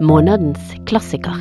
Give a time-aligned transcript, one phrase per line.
[0.00, 1.34] Månedens klassiker.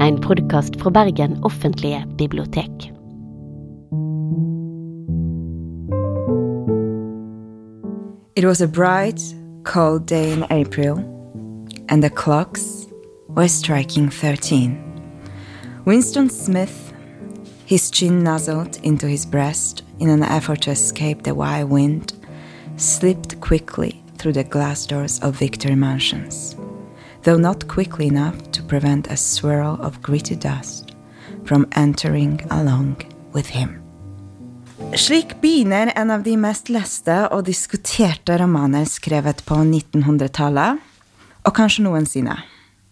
[0.00, 2.92] En podkast fra Bergen offentlige bibliotek.
[8.34, 9.22] It was a bright,
[9.62, 10.98] cold day in April,
[11.88, 12.88] and the clocks
[13.28, 14.76] were striking 13.
[15.84, 16.92] Winston Smith,
[17.66, 22.12] his chin nuzzled into his breast in an effort to escape the wild wind,
[22.82, 26.56] slipped quickly through the glass doors of Victory Mansions,
[27.22, 30.94] though not quickly enough to prevent a swirl of gritty dust
[31.44, 32.96] from entering along
[33.32, 33.78] with him.
[34.94, 40.82] Slik begynner en av de mest leste og diskuterte romaner skrevet på 1900-tallet,
[41.46, 42.36] og kanskje noensinne,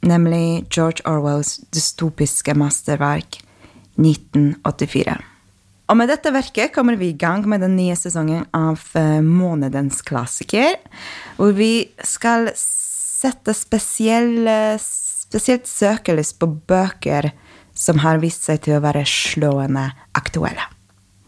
[0.06, 3.42] nemlig George Orwells dystopiske masterverk
[3.98, 5.29] 1984.
[5.90, 10.04] Og med dette verket kommer vi i gang med den nye sesongen av eh, Månedens
[10.06, 10.76] klassiker,
[11.34, 14.46] hvor vi skal sette spesielt
[15.66, 17.32] søkelys på bøker
[17.74, 20.62] som har vist seg til å være slående aktuelle.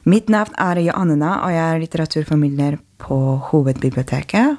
[0.07, 3.19] Mitt navn er Joannina, og jeg er litteraturformidler på
[3.51, 4.59] Hovedbiblioteket.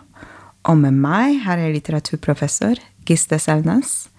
[0.68, 4.10] Og med meg her er litteraturprofessor Giste Selnes.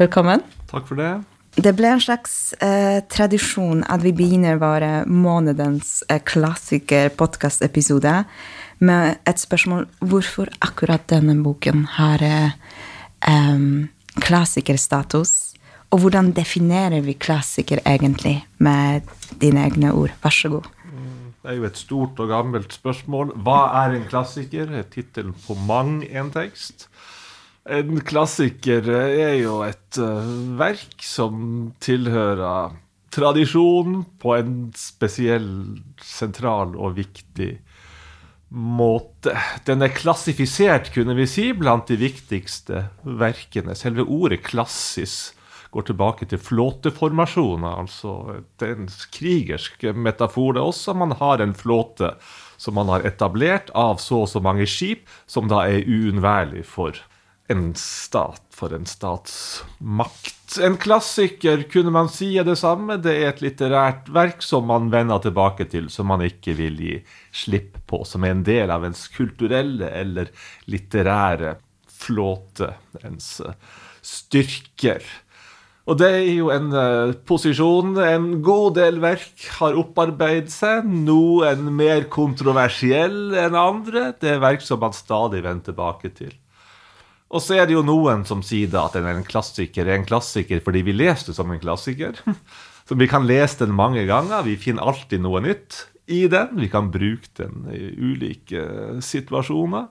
[0.00, 0.44] Velkommen.
[0.68, 1.37] Takk for det.
[1.58, 8.12] Det ble en slags eh, tradisjon at vi begynner vår månedens eh, klassiker-podkastepisode
[8.86, 12.54] med et spørsmål hvorfor akkurat denne boken har eh,
[14.22, 15.34] klassikerstatus.
[15.90, 19.08] Og hvordan definerer vi klassiker egentlig, med
[19.42, 20.14] dine egne ord?
[20.22, 20.68] Vær så god.
[21.42, 23.32] Det er jo et stort og gammelt spørsmål.
[23.34, 24.70] Hva er en klassiker?
[24.70, 26.86] er Tittelen på mang en tekst.
[27.68, 30.24] En klassiker er jo et uh,
[30.56, 32.78] verk som tilhører
[33.12, 35.50] tradisjonen på en spesiell,
[36.00, 37.50] sentral og viktig
[38.48, 39.34] måte.
[39.68, 43.76] Den er klassifisert, kunne vi si, blant de viktigste verkene.
[43.76, 45.34] Selve ordet 'klassis'
[45.70, 47.76] går tilbake til flåteformasjoner.
[47.84, 50.96] Altså en krigersk metafor, det også.
[50.96, 52.14] Man har en flåte
[52.56, 56.96] som man har etablert av så og så mange skip, som da er uunnværlig for
[57.48, 60.58] en stat, for en statsmakt.
[60.64, 62.98] En klassiker, kunne man si, er det samme.
[63.00, 66.98] Det er et litterært verk som man vender tilbake til, som man ikke vil gi
[67.32, 70.28] slipp på, som er en del av ens kulturelle eller
[70.68, 71.56] litterære
[71.98, 73.38] flåte, ens
[74.04, 75.06] styrker.
[75.88, 80.84] Og det er jo en uh, posisjon en god del verk har opparbeidet seg.
[80.84, 84.10] Noen mer kontroversiell enn andre.
[84.20, 86.36] Det er verk som man stadig vender tilbake til.
[87.28, 90.62] Og så er det jo noen som sier da at en klassiker er en klassiker
[90.64, 92.16] fordi vi leser det som en klassiker.
[92.88, 94.46] Så vi kan lese den mange ganger.
[94.46, 96.54] Vi finner alltid noe nytt i den.
[96.56, 98.62] Vi kan bruke den i ulike
[99.04, 99.90] situasjoner.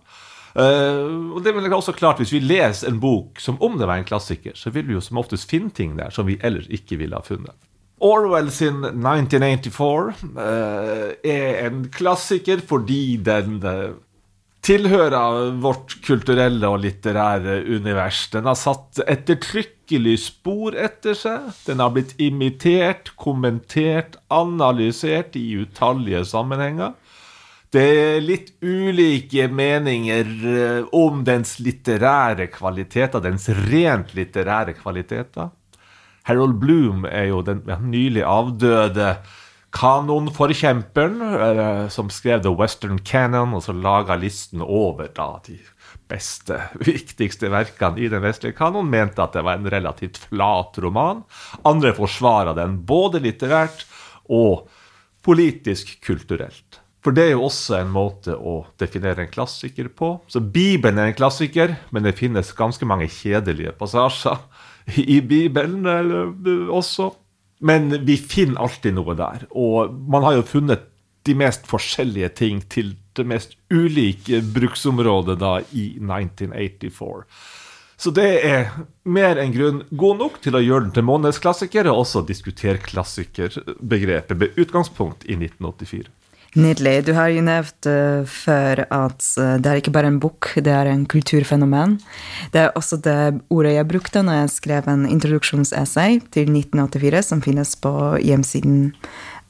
[0.57, 3.99] Uh, og det er også klart Hvis vi leser en bok som om det var
[3.99, 6.97] en klassiker, så vil vi jo som oftest finne ting der som vi ellers ikke
[6.97, 7.53] ville ha funnet.
[8.01, 13.93] Orwell sin 1984 uh, er en klassiker fordi den uh,
[14.65, 18.25] tilhører vårt kulturelle og litterære univers.
[18.33, 21.51] Den har satt ettertrykkelig spor etter seg.
[21.67, 26.97] Den har blitt imitert, kommentert, analysert i utallige sammenhenger.
[27.73, 35.51] Det er litt ulike meninger eh, om dens litterære kvaliteter, dens rent litterære kvaliteter.
[36.27, 39.17] Harold Bloom er jo den nylig avdøde
[39.77, 45.59] kanonforkjemperen eh, som skrev The Western Canon, og så laga listen over da, de
[46.09, 51.23] beste, viktigste verkene i den vestlige kanon, mente at det var en relativt flat roman.
[51.67, 53.85] Andre forsvarer den både litterært
[54.33, 54.67] og
[55.25, 56.81] politisk kulturelt.
[57.05, 60.17] For det er jo også en måte å definere en klassiker på.
[60.27, 64.41] Så Bibelen er en klassiker, men det finnes ganske mange kjedelige passasjer
[65.05, 65.85] i Bibelen
[66.73, 67.13] også.
[67.59, 69.47] Men vi finner alltid noe der.
[69.51, 70.87] Og man har jo funnet
[71.27, 77.25] de mest forskjellige ting til det mest ulike bruksområdet da i 1984.
[77.97, 78.67] Så det er
[79.09, 82.83] mer enn grunn god nok til å gjøre den til månedens klassiker, og også diskutere
[82.83, 86.05] klassikerbegrepet med utgangspunkt i 1984.
[86.55, 87.05] Nydelig.
[87.05, 90.71] Du har jo nevnt uh, før at uh, det er ikke bare en bok, det
[90.71, 91.97] er en kulturfenomen.
[92.53, 97.43] Det er også det ordet jeg brukte når jeg skrev en introduksjonsessay til 1984, som
[97.43, 97.91] finnes på
[98.23, 98.93] hjemsiden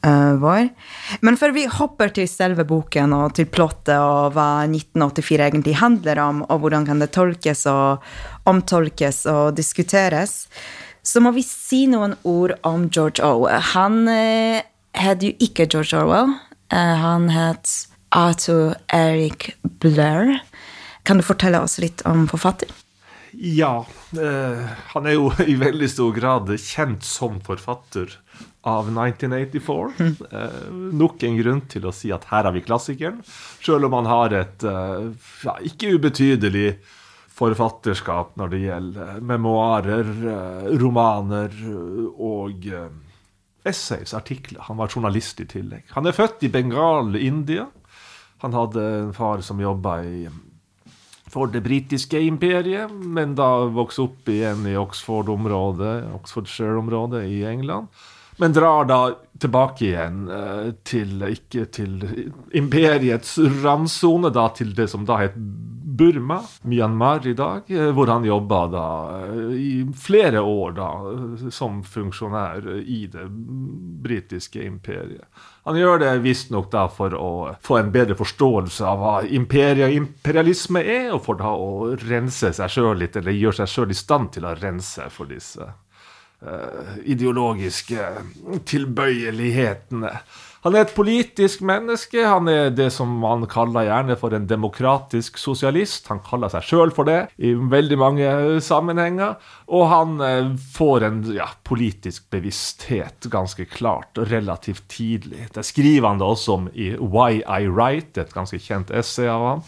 [0.08, 0.72] uh, vår.
[1.22, 6.24] Men før vi hopper til selve boken og til plottet og hva 1984 egentlig handler
[6.26, 8.02] om, og hvordan kan det tolkes og
[8.50, 10.48] omtolkes og diskuteres,
[11.06, 13.62] så må vi si noen ord om George Orwell.
[13.78, 14.02] Han
[14.98, 16.34] het jo ikke George Orwell.
[16.70, 20.40] Eh, han het Arthur Eric Blur.
[21.04, 22.72] Kan du fortelle oss litt om forfatter?
[23.38, 23.86] Ja.
[24.18, 28.18] Eh, han er jo i veldig stor grad kjent som forfatter
[28.68, 29.92] av 1984.
[30.00, 30.14] Mm.
[30.32, 30.62] Eh,
[31.00, 33.22] nok en grunn til å si at her har vi klassikeren.
[33.64, 35.10] Selv om han har et eh,
[35.48, 36.70] ja, ikke ubetydelig
[37.38, 40.08] forfatterskap når det gjelder memoarer,
[40.82, 41.54] romaner
[42.18, 42.66] og
[43.68, 44.64] essays, artikler.
[44.68, 45.86] Han var journalist i tillegg.
[45.96, 47.68] Han er født i Bengal, India.
[48.44, 50.02] Han hadde en far som jobba
[51.28, 57.90] for det britiske imperiet, men da vokste opp igjen i Oxford-området, Oxfordshire-området i England.
[58.38, 59.00] Men drar da
[59.42, 61.98] tilbake igjen eh, til ikke til
[62.56, 65.36] imperiets randsone, da til det som da het
[65.98, 68.86] Burma, Myanmar i dag, eh, hvor han jobba da
[69.26, 70.90] eh, i flere år da
[71.52, 73.26] som funksjonær i det
[74.06, 75.26] britiske imperiet.
[75.66, 77.32] Han gjør det visstnok da for å
[77.66, 82.54] få en bedre forståelse av hva imperiet og imperialisme er, og for da å rense
[82.54, 86.94] seg sjøl litt, eller gjøre seg sjøl i stand til å rense for disse uh,
[87.04, 88.12] ideologiske
[88.70, 90.14] tilbøyelighetene.
[90.68, 92.26] Han er et politisk menneske.
[92.28, 96.10] Han er det som man kaller gjerne for en demokratisk sosialist.
[96.12, 98.34] Han kaller seg sjøl for det i veldig mange
[98.66, 99.38] sammenhenger.
[99.72, 105.48] Og han uh, får en ja, politisk bevissthet ganske klart relativt tidlig.
[105.56, 109.48] Det skriver han det også om i Why I Write, et ganske kjent essay av
[109.48, 109.64] ham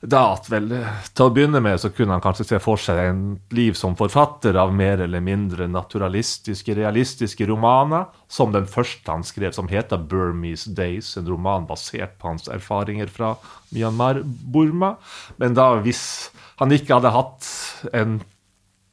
[0.00, 0.70] da at vel,
[1.10, 3.22] Til å begynne med så kunne han kanskje se for seg en
[3.54, 9.52] liv som forfatter av mer eller mindre naturalistiske, realistiske romaner, som den første han skrev,
[9.56, 13.34] som heter 'Burmese Days', en roman basert på hans erfaringer fra
[13.74, 14.96] Myanmar-Burma.
[15.36, 17.46] Men da hvis han ikke hadde hatt
[17.92, 18.20] en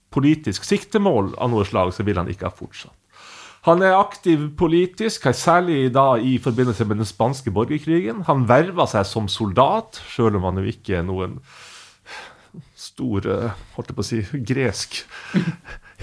[0.09, 2.95] politisk siktemål av noe slag, så ville han ikke ha fortsatt.
[3.65, 8.21] Han er aktiv politisk, særlig da i forbindelse med den spanske borgerkrigen.
[8.27, 11.39] Han verva seg som soldat, sjøl om han jo ikke er noen
[12.77, 13.25] stor
[13.75, 15.01] holdt jeg på å si, gresk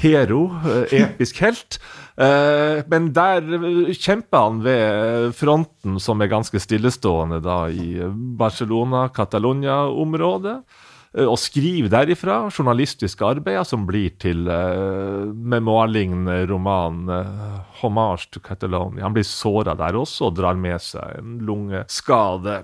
[0.03, 1.79] hero, eh, episk helt.
[2.17, 3.47] Eh, men der
[3.94, 8.00] kjemper han ved fronten, som er ganske stillestående da i
[8.38, 10.56] Barcelona, Catalonia-området.
[10.59, 18.41] Eh, og skriver derifra journalistiske arbeider som blir til uh, memoarlignende roman uh, 'Hommage to
[18.41, 19.05] Catalonia'.
[19.05, 22.62] Han blir såra der også og drar med seg en lungeskade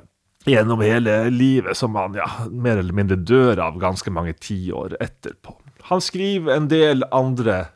[0.48, 5.58] gjennom hele livet, som han ja, mer eller mindre dør av ganske mange tiår etterpå.
[5.90, 7.66] Han skriver en del andre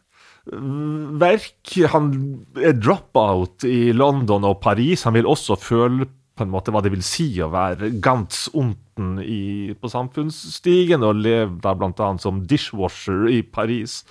[0.46, 1.74] verk.
[1.92, 2.10] Han
[2.58, 5.04] er drop-out i London og Paris.
[5.06, 9.18] Han vil også føle på en måte hva det vil si å være ganz unten
[9.20, 12.12] i, på samfunnsstigen, og leve der bl.a.
[12.22, 14.02] som dishwasher i Paris.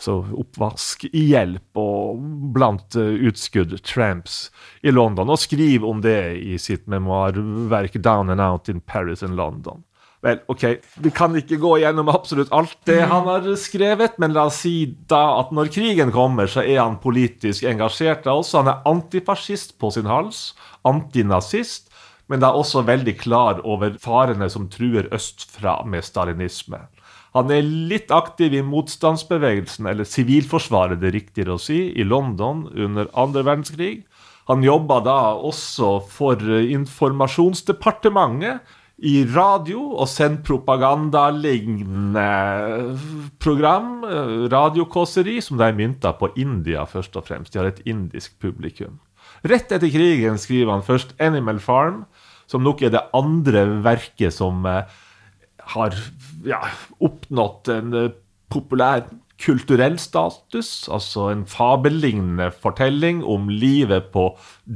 [0.00, 2.22] Så oppvask i hjelp og
[2.54, 4.48] blant uh, utskudd tramps
[4.82, 5.30] i London.
[5.30, 9.84] Og skriv om det i sitt memoarverk 'Down and Out in Paris and London'.
[10.24, 10.62] Vel, OK,
[11.04, 13.10] vi kan ikke gå gjennom absolutt alt det mm.
[13.10, 16.96] han har skrevet, men la oss si da at når krigen kommer, så er han
[17.02, 18.62] politisk engasjert også.
[18.62, 20.54] Han er antifascist på sin hals,
[20.88, 21.90] antinazist,
[22.32, 26.80] men da også veldig klar over farene som truer østfra med stalinisme.
[27.34, 32.64] Han er litt aktiv i motstandsbevegelsen, eller sivilforsvaret, det er riktigere å si, i London
[32.72, 34.06] under andre verdenskrig.
[34.48, 38.60] Han jobba da også for informasjonsdepartementet
[39.04, 42.24] i radio og sendt propagandalignende
[43.42, 47.52] program, eh, radiokåseri, som de mynta på India først og fremst.
[47.52, 49.00] De har et indisk publikum.
[49.44, 52.04] Rett etter krigen skriver han først 'Animal Farm',
[52.46, 54.84] som nok er det andre verket som eh,
[55.58, 55.94] har
[56.44, 56.60] ja,
[57.00, 58.10] oppnådd en eh,
[58.50, 59.04] populær
[59.40, 64.28] kulturell status, altså en fabellignende fortelling om livet på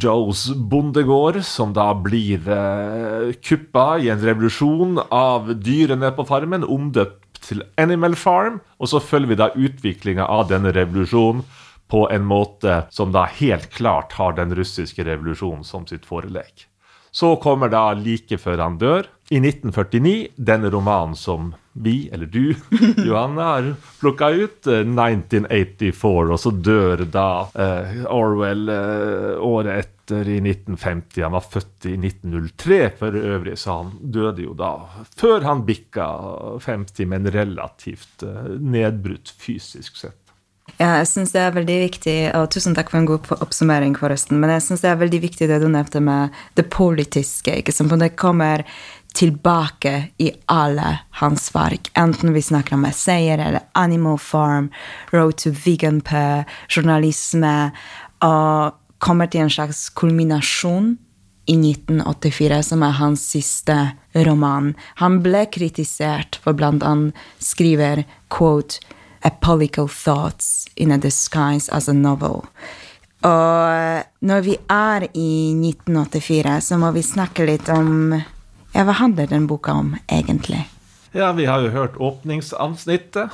[0.02, 7.42] Joes bondegård, som da blir eh, kuppa i en revolusjon av dyrene på farmen, omdøpt
[7.46, 8.60] til Animal Farm.
[8.82, 11.44] Og så følger vi da utviklinga av denne revolusjonen
[11.88, 16.66] på en måte som da helt klart har den russiske revolusjonen som sitt forelegg.
[17.10, 22.54] Så kommer da like før han dør, i 1949, denne romanen som vi, eller du,
[23.08, 23.66] Johanne, har
[24.00, 25.92] plukka ut, 1984.
[25.92, 31.20] Eh, og så dør da uh, Orwell uh, året etter, i 1950.
[31.26, 34.72] Han var født i 1903 for øvrig, så han døde jo da
[35.20, 36.06] før han bikka
[36.64, 40.27] 50, men relativt uh, nedbrutt fysisk sett.
[40.76, 44.38] Ja, jeg synes det er veldig viktig, og Tusen takk for en god oppsummering, forresten.
[44.38, 47.56] Men jeg synes det er veldig viktig det du nevnte med det politiske.
[47.58, 47.96] ikke sant?
[47.98, 48.62] Det kommer
[49.18, 51.90] tilbake i alle hans verk.
[51.98, 54.70] Enten vi snakker om essayer eller Animal Farm,
[55.10, 57.72] Road to Vegan Pø, journalisme,
[58.22, 60.96] og kommer til en slags kulminasjon
[61.48, 63.76] i 1984, som er hans siste
[64.26, 64.74] roman.
[65.00, 68.82] Han ble kritisert for blant annet skriver quote,
[69.22, 72.44] a political thoughts in a disguise as a novel.
[73.26, 79.26] Og når vi er i 1984, så må vi snakke litt om ja, Hva handler
[79.26, 80.62] den boka om, egentlig?
[81.16, 83.32] Ja, vi har jo hørt åpningsavsnittet.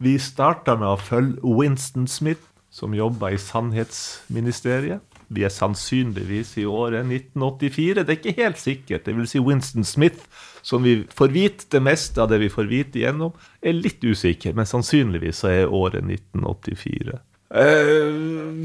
[0.00, 5.02] Vi starta med å følge Winston Smith, som jobba i Sannhetsministeriet.
[5.30, 8.04] Vi er sannsynligvis i året 1984.
[8.04, 9.04] Det er ikke helt sikkert.
[9.06, 10.24] Det vil si Winston Smith,
[10.62, 14.54] som vi får vite det meste av det vi får vite igjennom, er litt usikker,
[14.56, 17.20] men sannsynligvis så er året 1984.
[17.50, 18.10] Uh, eh,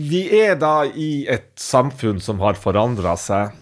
[0.09, 3.61] vi er da i et samfunn som har forandra seg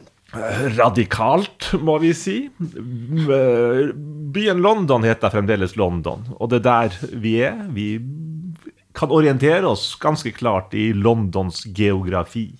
[0.78, 2.38] radikalt, må vi si.
[2.60, 3.94] Uh,
[4.34, 7.64] byen London heter fremdeles London, og det er der vi er.
[7.74, 7.88] Vi
[8.94, 12.52] kan orientere oss ganske klart i Londons geografi.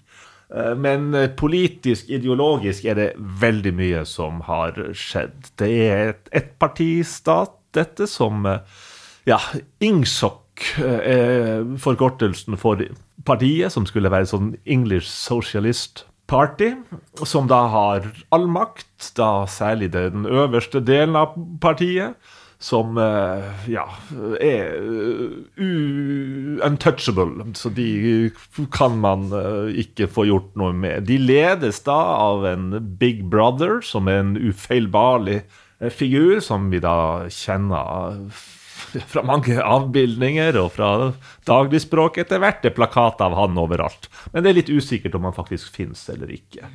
[0.54, 5.54] Eh, men eh, politisk, ideologisk, er det veldig mye som har skjedd.
[5.60, 8.82] Det er et ettpartistat, dette, som eh,
[9.26, 9.40] Ja,
[9.80, 10.42] Ingsok
[10.84, 12.82] er forkortelsen for
[13.26, 16.74] partiet, som skulle være sånn English Socialist Party,
[17.26, 18.06] som da har
[18.36, 21.34] all makt, da særlig den øverste delen av
[21.64, 22.20] partiet
[22.64, 23.84] som eh, ja,
[24.40, 25.34] er uh,
[26.64, 27.50] untouchable.
[27.60, 28.32] Så de
[28.72, 31.04] kan man uh, ikke få gjort noe med.
[31.10, 35.42] De ledes da av en big brother, som er en ufeilbarlig
[35.92, 38.24] figur, som vi da kjenner
[39.12, 40.94] fra mange avbildninger og fra
[41.50, 42.62] dagligspråk etter hvert.
[42.64, 44.08] Det er plakat av han overalt.
[44.32, 46.72] Men det er litt usikkert om han faktisk finnes eller ikke.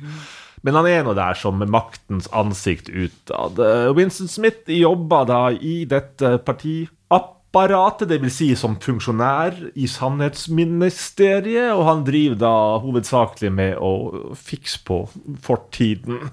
[0.65, 3.59] Men han er nå der som maktens ansikt utad.
[3.95, 8.33] Winston Smith jobba da i dette partiapparatet, dvs.
[8.35, 13.93] Si som funksjonær i Sannhetsministeriet, og han driver da hovedsakelig med å
[14.35, 15.05] fikse på
[15.45, 16.27] fortiden.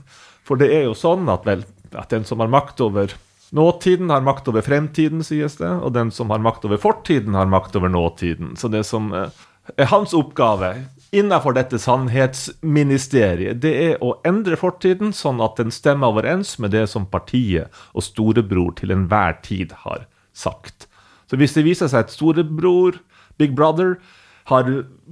[0.47, 1.62] For det er jo sånn at vel,
[1.95, 3.14] at den som har makt over
[3.54, 7.47] Nåtiden har makt over fremtiden, sies det, og den som har makt over fortiden, har
[7.47, 8.56] makt over nåtiden.
[8.59, 9.30] Så det som eh,
[9.78, 10.73] er hans oppgave
[11.15, 16.87] innenfor dette sannhetsministeriet, det er å endre fortiden sånn at den stemmer overens med det
[16.93, 20.89] som partiet og storebror til enhver tid har sagt.
[21.27, 23.01] Så hvis det viser seg at storebror,
[23.39, 23.97] Big Brother,
[24.47, 24.69] har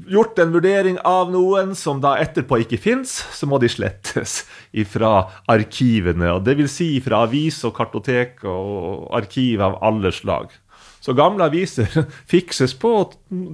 [0.06, 4.44] gjort en vurdering av noen som da etterpå ikke fins, så må de slettes
[4.84, 6.36] ifra arkivene.
[6.36, 10.54] og Det vil si fra avis og kartotek og arkiv av alle slag.
[11.04, 12.94] Så gamle aviser fikses på,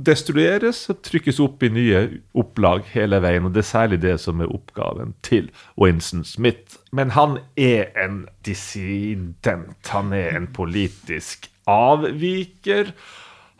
[0.06, 2.02] destrueres og trykkes opp i nye
[2.38, 3.48] opplag hele veien.
[3.48, 6.78] Og det er særlig det som er oppgaven til Winston Smith.
[6.94, 9.90] Men han er en dissident.
[9.90, 12.94] Han er en politisk avviker.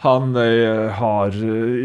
[0.01, 1.35] Han eh, har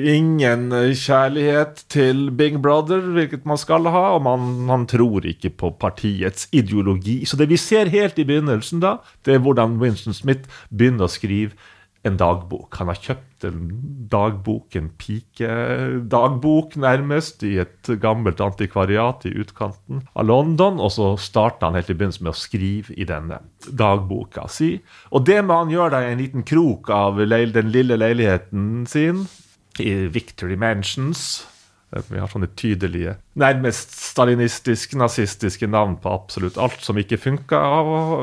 [0.08, 5.74] ingen kjærlighet til Big Brother, hvilket man skal ha, og man, han tror ikke på
[5.82, 7.24] partiets ideologi.
[7.26, 11.12] Så det vi ser helt i begynnelsen, da, det er hvordan Winston Smith begynner å
[11.12, 11.58] skrive
[12.06, 12.76] en dagbok.
[12.80, 13.62] Han har kjøpt en
[14.12, 20.80] dagbok, en pikedagbok nærmest, i et gammelt antikvariat i utkanten av London.
[20.80, 24.76] Og så starta han helt i begynnelsen med å skrive i denne dagboka si.
[25.12, 29.26] Og det må han gjøre da i en liten krok av den lille leiligheten sin
[29.82, 31.44] i Victory Mansions
[32.10, 37.60] vi har sånne tydelige, nærmest stalinistisk, nazistiske navn på absolutt alt som ikke funka.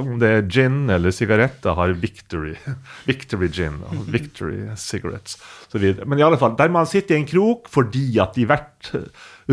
[0.02, 2.54] Om det er gin eller sigaretter, har Victory.
[3.10, 5.38] Victory gin og Victory cigarettes.
[5.72, 8.92] Men i alle fall, der man sitter i en krok fordi at i hvert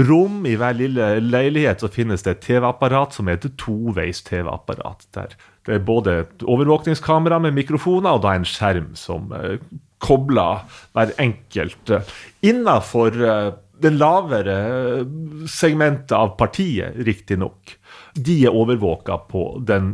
[0.09, 5.07] rom, i hver lille leilighet, så finnes det et TV-apparat som heter et toveis TV-apparat.
[5.15, 9.59] der det er både et overvåkningskamera med mikrofoner og da en skjerm som eh,
[10.01, 10.63] kobler
[10.95, 11.91] hver enkelt
[12.45, 13.49] innafor uh,
[13.81, 14.55] det lavere
[15.49, 17.75] segmentet av partiet, riktignok,
[18.19, 19.91] de er overvåka på den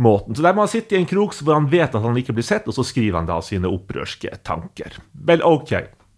[0.00, 0.36] måten.
[0.36, 2.46] Så der må han sitte i en krok hvor han vet at han ikke blir
[2.46, 4.96] sett, og så skriver han da sine opprørske tanker.
[5.28, 5.74] Vel, ok.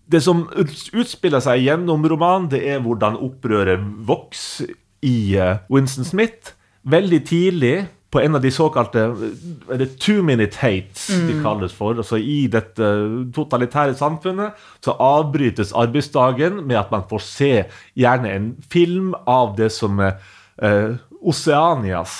[0.08, 4.72] Det som utspiller seg gjennom romanen, det er hvordan opprøret vokser
[5.04, 5.36] i
[5.72, 6.54] Winston Smith.
[6.88, 7.76] Veldig tidlig
[8.10, 11.26] på en av de såkalte er det two minute hates mm.
[11.28, 11.98] de kalles for.
[12.00, 12.88] altså I dette
[13.36, 17.52] totalitære samfunnet så avbrytes arbeidsdagen med at man får se
[17.98, 20.16] gjerne en film av det som er
[20.62, 22.14] eh, Oseanias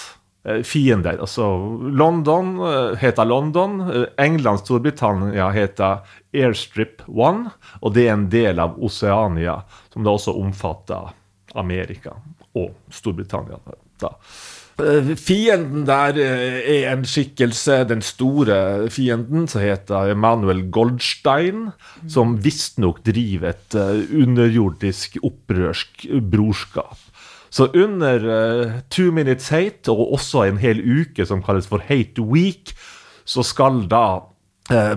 [0.45, 1.23] eh, fiender.
[1.25, 1.49] Altså
[1.88, 6.04] London eh, heter London, eh, England, Storbritannia heter
[6.37, 11.14] Airstrip One, og det er en del av Oseania, som da også omfatter
[11.57, 12.18] Amerika
[12.59, 13.57] og Storbritannia.
[14.02, 14.12] da.
[14.78, 21.73] Eh, fienden der eh, er en skikkelse, den store fienden, som heter Emanuel Goldstein,
[22.06, 26.94] som visstnok driver et eh, underjordisk opprørsk brorskap.
[27.50, 28.23] Så under
[28.92, 32.75] Two Minutes Hate, og også en hel uke som kalles for Hate Week,
[33.25, 34.20] så skal da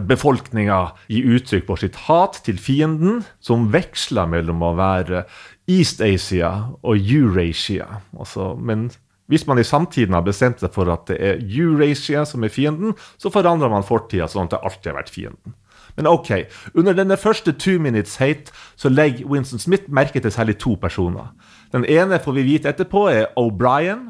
[0.04, 5.24] befolkninga gi uttrykk for sitt hat til fienden, som veksler mellom å være
[5.72, 6.52] East Asia
[6.84, 7.88] og Eurasia.
[8.20, 8.90] Altså, men
[9.30, 12.96] hvis man i samtiden har bestemt seg for at det er Eurasia som er fienden,
[13.22, 15.56] så forandrer man fortida sånn at det alltid har vært fienden.
[15.96, 16.32] Men ok,
[16.74, 21.32] under denne første two minutes hate så legger Winston Smith merke til særlig to personer.
[21.76, 24.10] Den ene får vi vite etterpå er O'Brien,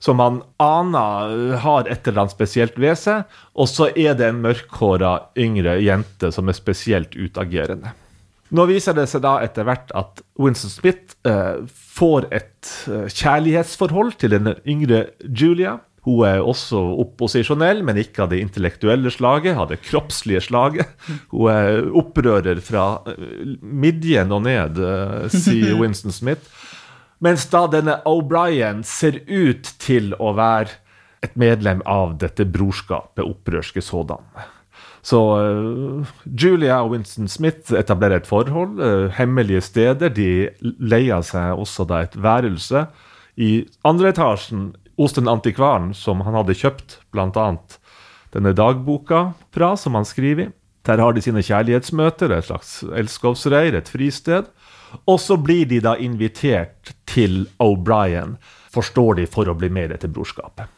[0.00, 3.28] som han aner har et eller annet spesielt ved seg.
[3.52, 7.92] Og så er det en mørkhåra yngre jente som er spesielt utagerende.
[8.50, 14.16] Nå viser det seg da etter hvert at Winston Smith eh, får et eh, kjærlighetsforhold
[14.18, 15.78] til den yngre Julia.
[16.06, 20.88] Hun er også opposisjonell, men ikke av det intellektuelle slaget, av det kroppslige slaget.
[21.30, 26.48] Hun er opprører fra eh, midjen og ned, eh, sier Winston Smith.
[27.20, 30.80] Mens da denne O'Brien ser ut til å være
[31.20, 34.24] et medlem av dette brorskapet, opprørske sådan.
[35.06, 38.80] Så uh, Julia og Winston Smith etablerer et forhold.
[38.80, 40.12] Uh, hemmelige steder.
[40.12, 42.86] De leier seg også da et værelse
[43.40, 47.46] i andre etasjen hos den antikvaren som han hadde kjøpt bl.a.
[48.34, 50.52] denne dagboka fra, som han skriver i.
[50.88, 54.48] Der har de sine kjærlighetsmøter, et slags elskovsreir, et fristed.
[55.06, 58.38] Og så blir de da invitert til O'Brien,
[58.72, 60.68] forstår de, for å bli med i dette brorskapet.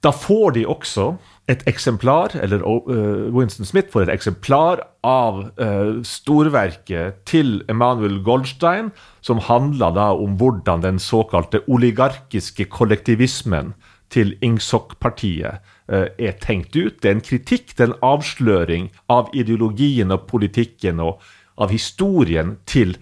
[0.00, 1.10] Da får de også
[1.50, 8.92] et eksemplar, eller uh, Winston Smith får et eksemplar av uh, storverket til Emanuel Goldstein,
[9.24, 13.74] som handler da om hvordan den såkalte oligarkiske kollektivismen
[14.14, 15.58] til Ingsok-partiet
[15.90, 17.00] uh, er tenkt ut.
[17.02, 21.18] Det er en kritikk, det er en avsløring av ideologien og politikken og
[21.60, 22.94] av historien til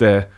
[0.00, 0.28] det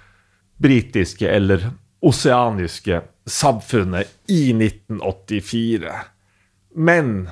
[0.58, 1.68] britiske eller
[2.02, 5.92] oseaniske samfunnet i 1984.
[6.78, 7.28] Men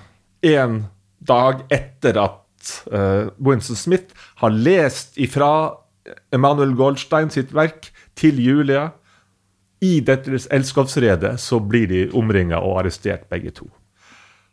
[0.55, 0.85] en
[1.27, 5.51] dag etter at uh, Winston Smith har lest ifra
[6.35, 8.91] Emanuel Goldstein sitt verk til Julia.
[9.83, 13.69] I dette elskovsredet så blir de omringa og arrestert, begge to.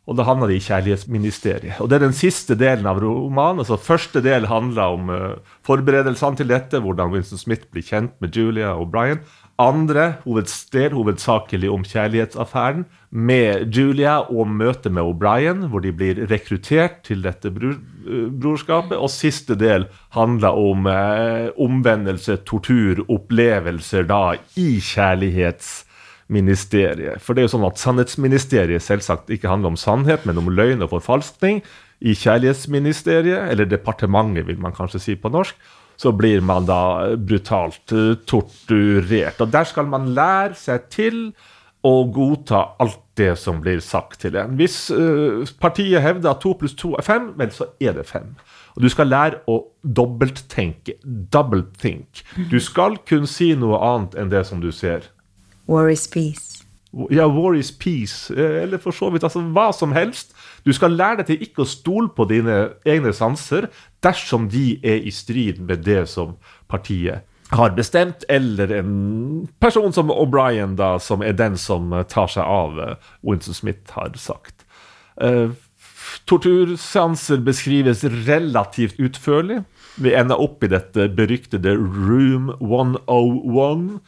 [0.04, 1.78] Og da havner de i kjærlighetsministeriet.
[1.80, 3.62] Og Det er den siste delen av romanen.
[3.64, 8.36] altså Første del handler om uh, forberedelsene til dette, hvordan Winston Smith blir kjent med
[8.36, 9.24] Julia og Brian
[9.62, 17.04] andre hovedsted, hovedsakelig om kjærlighetsaffæren med Julia og møtet med O'Brien, hvor de blir rekruttert
[17.06, 17.76] til dette bror,
[18.08, 18.98] eh, brorskapet.
[18.98, 19.86] Og siste del
[20.18, 27.22] handler om eh, omvendelse, tortur, opplevelser da i kjærlighetsministeriet.
[27.22, 30.82] For det er jo sånn at Sannhetsministeriet selvsagt ikke handler om sannhet, men om løgn
[30.82, 31.62] og forfalskning.
[32.04, 35.56] I Kjærlighetsministeriet, eller departementet, vil man kanskje si på norsk
[36.04, 39.40] så blir man da brutalt eh, torturert.
[39.40, 41.20] Og der skal man lære seg til
[41.84, 44.56] å godta alt det som blir sagt til en.
[44.58, 48.32] Hvis uh, partiet hevder at to pluss to er fem, vel, så er det fem.
[48.74, 50.96] Og du skal lære å dobbelttenke.
[51.04, 52.24] Double think.
[52.50, 55.12] Du skal kun si noe annet enn det som du ser.
[55.68, 56.64] War is peace.
[57.12, 58.34] Ja, war is peace.
[58.34, 60.33] Eh, eller for så vidt altså hva som helst.
[60.64, 63.68] Du skal lære deg til ikke å stole på dine egne sanser
[64.04, 66.38] dersom de er i strid med det som
[66.72, 68.94] partiet har bestemt, eller en
[69.62, 74.16] person som O'Brien, da, som er den som tar seg av eh, Winston Smith, har
[74.18, 74.66] sagt.
[75.22, 75.54] Uh,
[76.30, 79.62] torturseanser beskrives relativt utførlig.
[80.02, 84.00] Vi ender opp i dette beryktede Room 101,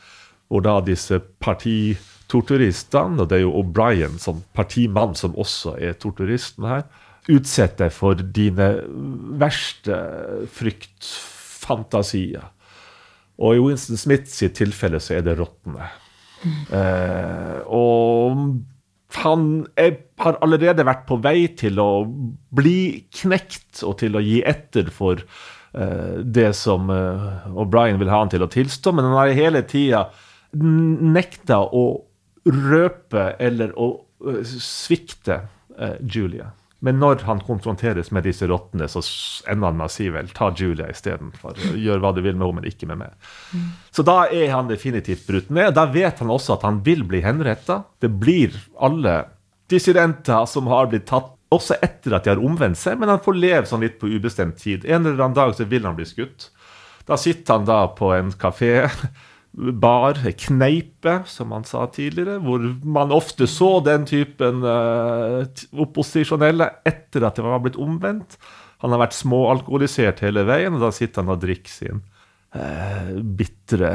[0.50, 1.96] hvor da disse parti
[2.32, 6.86] torturistene, og det er jo O'Brien som partimann som også er torturisten her,
[7.32, 8.70] utsetter for dine
[9.42, 9.98] verste
[10.54, 12.46] fryktfantasier.
[13.42, 15.90] Og i Winston Smith sitt tilfelle så er det rottene.
[16.46, 18.62] Eh, og
[19.16, 19.44] han
[19.80, 22.06] er, har allerede vært på vei til å
[22.56, 28.22] bli knekt og til å gi etter for eh, det som eh, O'Brien vil ha
[28.24, 30.08] han til å tilstå, men han har hele tida
[30.56, 31.86] nekta å
[32.46, 33.90] røpe eller å
[34.46, 35.42] svikte
[36.02, 36.52] Julia.
[36.86, 39.02] Men når han konfronteres med disse rottene, så
[39.50, 41.58] ender han med å si vel, ta Julia istedenfor.
[41.82, 43.16] Gjør hva du vil med henne, men ikke med meg.
[43.56, 43.70] Mm.
[43.96, 45.74] Så da er han definitivt brutt ned.
[45.78, 47.80] Da vet han også at han vil bli henretta.
[48.04, 49.16] Det blir alle
[49.72, 53.38] dissidenter som har blitt tatt, også etter at de har omvendt seg, men han får
[53.38, 54.86] leve sånn litt på ubestemt tid.
[54.86, 56.50] En eller annen dag så vil han bli skutt.
[57.08, 58.90] Da sitter han da på en kafé
[59.56, 65.46] bar, kneipe, som han sa tidligere, hvor man ofte så den typen uh,
[65.80, 68.36] opposisjonelle etter at det var blitt omvendt.
[68.84, 72.04] Han har vært småalkoholisert hele veien, og da sitter han og drikker sin
[72.58, 73.94] uh, bitre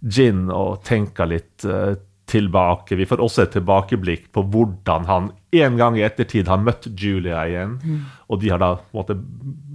[0.00, 1.96] gin og tenker litt uh,
[2.30, 2.96] tilbake.
[2.98, 7.42] Vi får også et tilbakeblikk på hvordan han en gang i ettertid har møtt Julia
[7.48, 7.76] igjen.
[7.82, 8.00] Mm.
[8.30, 9.16] Og de har da på en måte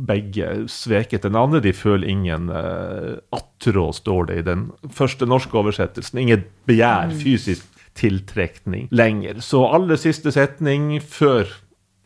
[0.07, 1.63] begge sveket den andre.
[1.63, 6.23] De føler ingen uh, attrå, står det i den første norske oversettelsen.
[6.23, 7.19] Ingen begjær, mm.
[7.21, 9.43] fysisk tiltrekning lenger.
[9.43, 11.51] Så aller siste setning før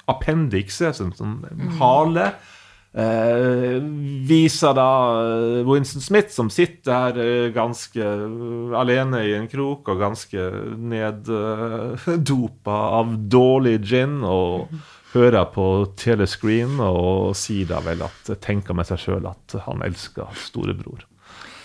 [0.10, 2.59] appendikset, som sånn, sånn hale Eh,
[2.92, 4.90] viser da
[5.22, 10.50] eh, Winston Smith, som sitter her eh, ganske eh, alene i en krok og ganske
[10.90, 14.74] neddopa eh, av dårlig gin, og
[15.14, 15.66] hører på
[15.98, 21.06] telescreen og sier da vel at tenker med seg sjøl at han elsker storebror.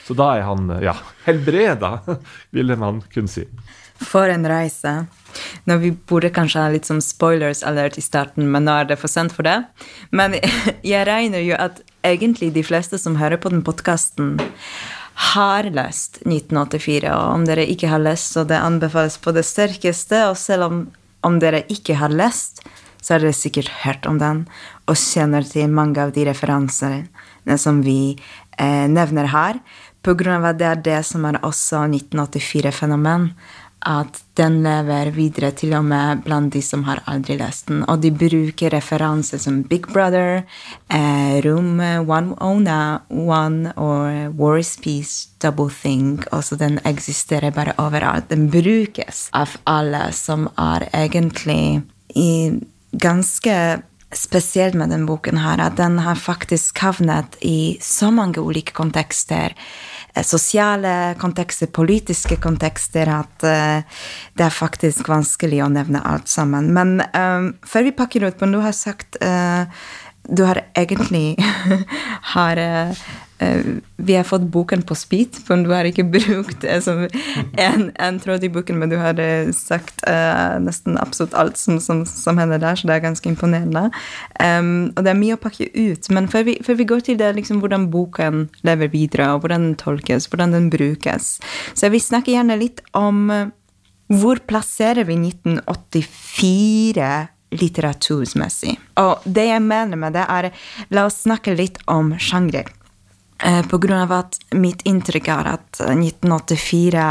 [0.05, 1.99] Så da er han ja, helbreda,
[2.57, 3.47] ville man kunne si.
[4.03, 5.05] For en reise.
[5.67, 8.99] Nå, vi burde kanskje ha litt som spoilers alert i starten, men nå er det
[9.01, 9.61] for sent for det.
[10.15, 10.37] Men
[10.93, 14.37] jeg regner jo at egentlig de fleste som hører på den podkasten,
[15.35, 17.11] har lest 1984.
[17.15, 20.25] Og om dere ikke har lest, så det anbefales på det sterkeste.
[20.31, 20.81] Og selv om,
[21.23, 22.65] om dere ikke har lest,
[22.99, 24.47] så har dere sikkert hørt om den
[24.89, 28.17] og kjenner til mange av de referansene som vi
[28.59, 29.61] eh, nevner her.
[30.05, 33.31] På grunn av at det er det som er også 1984-fenomen
[33.85, 37.85] at den lever videre til og med blant de som har aldri lest den.
[37.89, 40.43] Og de bruker referanser som Big Brother,
[40.89, 46.25] eh, Room 101 og War is Peace, Double Thing.
[46.33, 48.29] Også den eksisterer bare overalt.
[48.29, 51.83] Den brukes av alle som er egentlig
[52.15, 52.61] i
[52.93, 53.83] ganske
[54.15, 59.51] spesielt med denne boken her, at den har faktisk havnet i så mange ulike kontekster
[59.51, 64.07] Eh, sosiale kontekster, politiske kontekster, at uh,
[64.39, 66.71] det er faktisk vanskelig å nevne alt sammen.
[66.77, 69.67] Men um, før vi pakker ut, men du har sagt uh,
[70.25, 71.37] Du har egentlig
[72.35, 73.24] har uh, Eh,
[73.97, 77.05] vi har fått boken på speed, for du har ikke brukt som
[77.59, 81.81] en, en tråd i boken, men du har eh, sagt uh, nesten absolutt alt som,
[81.83, 83.89] som, som, hender der, så det er ganske imponerende.
[84.39, 86.11] Um, og det er mye å pakke ut.
[86.15, 89.71] Men før vi, før vi går til det, liksom, hvordan boken lever videre, og hvordan
[89.71, 91.37] den tolkes, hvordan den brukes,
[91.75, 93.29] så jeg vil snakke gjerne litt om
[94.13, 97.11] hvor plasserer vi 1984
[97.55, 98.77] litteraturmessig?
[99.01, 100.51] Og det jeg mener med det, er
[100.95, 102.69] La oss snakke litt om sjanger.
[103.45, 107.03] Eh, på grunn av at mitt inntrykk er at 1984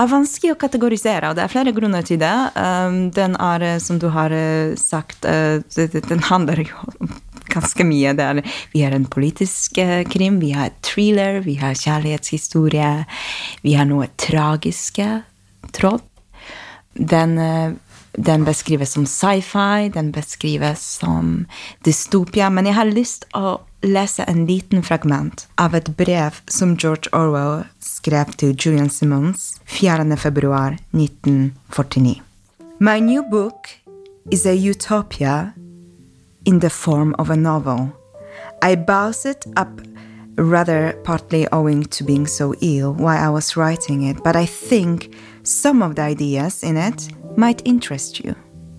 [0.00, 2.32] er vanskelig å kategorisere, og det er flere grunner til det.
[2.56, 4.32] Eh, den er, eh, som du har
[4.80, 7.12] sagt, den handler jo om
[7.52, 8.16] ganske mye.
[8.16, 8.42] Der.
[8.72, 9.76] vi har en politisk
[10.08, 13.06] krim, vi har thriller, vi har kjærlighetshistorie,
[13.62, 15.24] vi har noe tragiske
[15.72, 16.00] tråd.
[16.94, 17.78] Den
[18.16, 21.46] den beskrives som sci-fi, den beskrives som
[21.84, 22.48] dystopia.
[22.50, 27.64] Men jeg har lyst å lese en liten fragment av et brev som George Orwell
[27.80, 30.16] skrev til Julian Simmons 4.
[30.16, 32.22] februar 1949.
[32.80, 33.68] My new book
[34.30, 35.54] is a utopia
[36.44, 37.92] in the form of a novel.
[38.62, 39.80] I bounced it up
[40.36, 45.14] rather partly owing to being so ill while I was writing it, but I think
[45.42, 48.34] some of the ideas in it might interest you.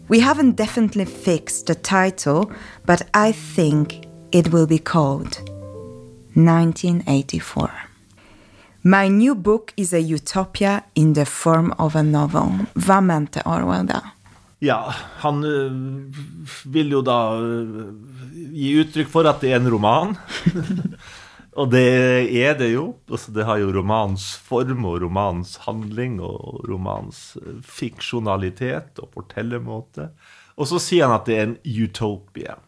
[0.09, 2.51] We haven't definitely fixed the title,
[2.85, 5.37] but I think it will be called
[6.33, 7.71] 1984.
[8.83, 12.67] My new book is a utopia in the form of a novel.
[12.75, 14.01] Hva mente Orwell da?
[14.59, 15.71] Ja, han uh,
[16.65, 17.87] vil jo da uh,
[18.53, 20.15] gi uttrykk for at det er en roman.
[21.57, 21.87] Og det
[22.37, 22.91] er det jo.
[23.09, 30.11] Altså, det har jo romanens form og romanens handling og romans eh, fiksjonalitet og fortellermåte.
[30.57, 32.59] Og så sier han at det er en utopia.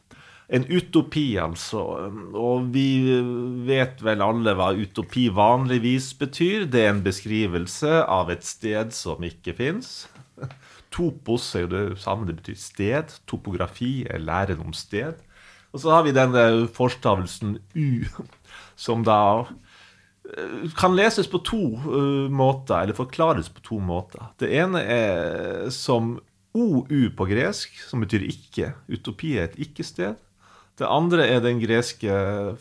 [0.49, 1.81] En utopi, altså.
[2.33, 2.87] Og vi
[3.67, 6.65] vet vel alle hva utopi vanligvis betyr.
[6.65, 10.07] Det er en beskrivelse av et sted som ikke fins.
[10.93, 13.13] Topos er jo det samme, det betyr sted.
[13.29, 15.19] Topografi er læren om sted.
[15.69, 18.07] Og så har vi denne forstavelsen U
[18.79, 24.31] som da eh, kan leses på to uh, måter, eller forklares på to måter.
[24.41, 26.15] Det ene er som
[26.57, 28.71] OU på gresk, som betyr ikke.
[28.89, 30.17] Utopi er et ikke-sted.
[30.79, 32.13] Det andre er den greske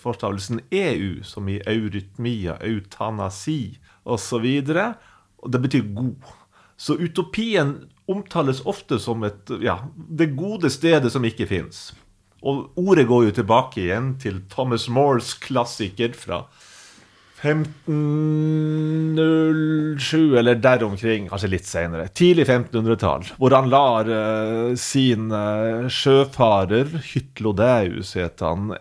[0.02, 4.46] forstavelsen EU, som i eurytmia, eutanasi osv.
[4.66, 6.32] Det betyr god.
[6.78, 7.76] Så utopien
[8.10, 11.92] omtales ofte som et, ja, det gode stedet som ikke fins.
[12.42, 16.44] Og ordet går jo tilbake igjen til Thomas Moores klassiker fra
[17.42, 22.08] 1507, eller der omkring, kanskje litt senere.
[22.10, 23.24] Tidlig 1500-tall.
[23.38, 28.72] Hvor han lar uh, sin uh, sjøfarer, Hytlodeus het han,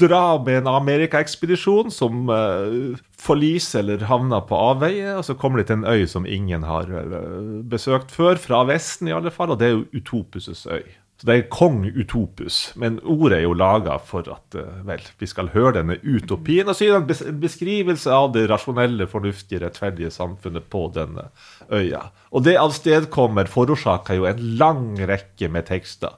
[0.00, 5.66] dra med en Amerikaekspedisjon som uh, forliser eller havner på avveie, og så kommer de
[5.68, 9.58] til en øy som ingen har uh, besøkt før, fra Vesten i alle fall, og
[9.60, 11.03] det er jo Utopuses øy.
[11.24, 15.48] Det er kong Utopus, men ordet er jo laga for at uh, vel, vi skal
[15.54, 16.68] høre denne utopien.
[16.68, 21.30] Og så gir han en beskrivelse av det rasjonelle, fornuftige, rettferdige samfunnet på denne
[21.72, 22.10] øya.
[22.28, 26.12] Og det avstedkommer forårsaker jo en lang rekke med tekster.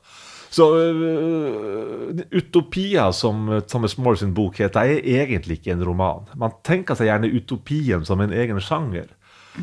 [0.51, 6.27] Så uh, Utopia, som Thomas More sin bok heter, er egentlig ikke en roman.
[6.35, 9.13] Man tenker seg gjerne utopien som en egen sjanger.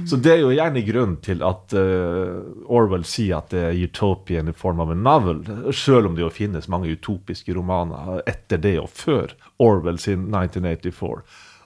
[0.09, 4.49] Så det er jo gjerne grunnen til at uh, Orwell sier at det er utopian
[4.49, 5.43] i form av en novel,
[5.75, 11.21] selv om det jo finnes mange utopiske romaner etter det og før Orwell sin 1984.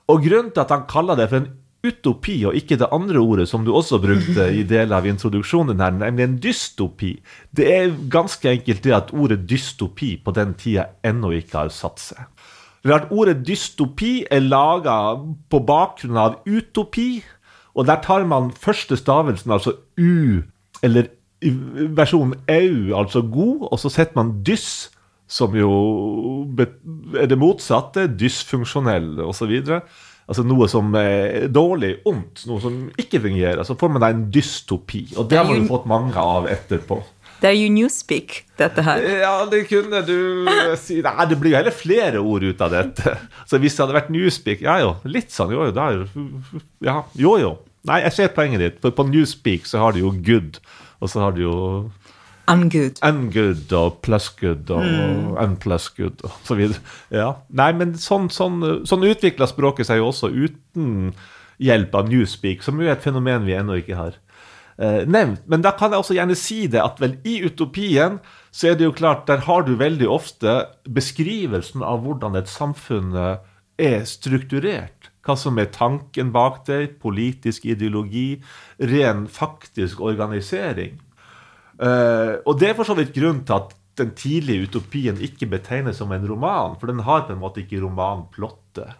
[0.07, 1.49] Og grunnen til at han kaller det for en
[1.87, 5.93] utopi, og ikke det andre ordet som du også brukte i deler av introduksjonen her,
[5.95, 7.13] nemlig en dystopi,
[7.55, 12.01] det er ganske enkelt det at ordet dystopi på den tida ennå ikke har satt
[12.01, 12.25] seg.
[12.87, 15.17] Ordet dystopi er laga
[15.51, 17.09] på bakgrunn av utopi,
[17.77, 20.41] og der tar man første stavelsen, altså U,
[20.83, 21.11] eller
[21.97, 24.89] versjonen au, altså god, og så setter man dys,
[25.29, 25.71] som jo
[26.57, 29.53] er det motsatte, dysfunksjonell osv.
[30.27, 33.61] Altså noe som er dårlig, ondt, noe som ikke fungerer.
[33.67, 36.99] Så får man da en dystopi, og det har man jo fått mange av etterpå.
[37.37, 39.03] Det er jo newspeak, dette her.
[39.21, 40.47] Ja, det kunne du
[40.81, 40.99] si.
[41.05, 43.13] Nei, det blir jo heller flere ord ut av dette.
[43.49, 45.91] Så hvis det hadde vært newspeak Ja jo, litt sånn, jo jo, da
[46.83, 47.53] Ja, jo jo.
[47.87, 48.81] Nei, jeg ser poenget ditt.
[48.83, 50.59] For på Newspeak så har du jo good,
[50.99, 51.55] og så har du jo
[52.47, 53.01] Ungood.
[53.03, 55.33] Ungood og plus good og mm.
[55.43, 56.79] unplus good og så videre.
[57.11, 57.33] Ja.
[57.51, 61.11] Nei, men sånn, sånn, sånn utvikla språket seg jo også uten
[61.59, 64.26] hjelp av Newspeak, som jo er et fenomen vi ennå ikke har eh,
[64.77, 65.41] nevnt.
[65.49, 68.19] Men da kan jeg også gjerne si det at vel i utopien
[68.53, 73.15] så er det jo klart, der har du veldig ofte beskrivelsen av hvordan et samfunn
[73.17, 78.39] er strukturert hva som er tanken bak det, politisk ideologi,
[78.79, 80.95] ren faktisk organisering.
[81.77, 85.99] Uh, og det er for så vidt grunnen til at den tidlige utopien ikke betegnes
[85.99, 88.93] som en roman, for den har på en måte ikke romanplottet.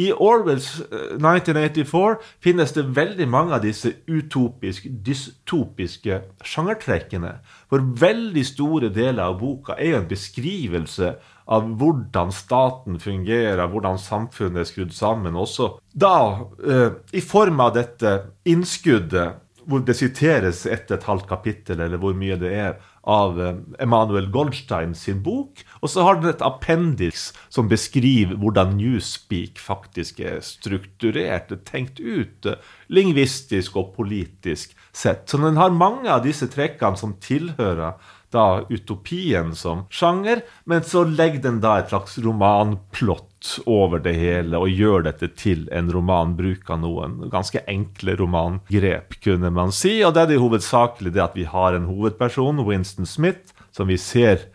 [0.00, 7.34] I Orwells 1984 eh, finnes det veldig mange av disse utopiske, dystopiske sjangertrekkene.
[7.70, 11.12] For veldig store deler av boka er jo en beskrivelse
[11.50, 15.36] av hvordan staten fungerer, hvordan samfunnet er skrudd sammen.
[15.36, 16.14] Også da
[16.62, 18.16] eh, i form av dette
[18.48, 22.78] innskuddet, hvor det siteres ett et halvt kapittel, eller hvor mye det er,
[23.08, 25.62] av eh, Emanuel Goldstein sin bok.
[25.80, 32.46] Og så har den et appendix som beskriver hvordan Newspeak faktisk er strukturert, tenkt ut,
[32.46, 32.60] eh,
[32.92, 35.28] lingvistisk og politisk sett.
[35.30, 37.96] Så den har mange av disse trekkene som tilhører
[38.30, 43.26] da utopien som sjanger, men så legger den da et slags romanplott
[43.66, 46.36] over det hele og gjør dette til en roman.
[46.38, 49.98] Bruker noen ganske enkle romangrep, kunne man si.
[50.06, 53.98] Og det er det hovedsakelig det at vi har en hovedperson, Winston Smith, som vi
[54.00, 54.48] ser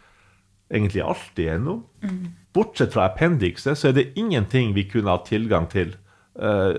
[0.71, 1.83] egentlig alltid gjennom.
[2.03, 2.33] Mm.
[2.55, 5.95] Bortsett fra appendikset, så er det ingenting vi kunne ha tilgang til.
[6.35, 6.75] Uh,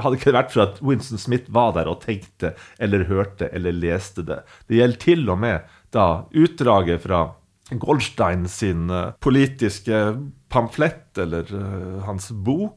[0.00, 3.74] hadde ikke det vært for at Winston Smith var der og tenkte eller hørte eller
[3.76, 4.38] leste det.
[4.64, 7.22] Det gjelder til og med da utdraget fra
[7.70, 10.16] Goldstein sin uh, politiske
[10.48, 12.76] pamflett, eller uh, hans bok,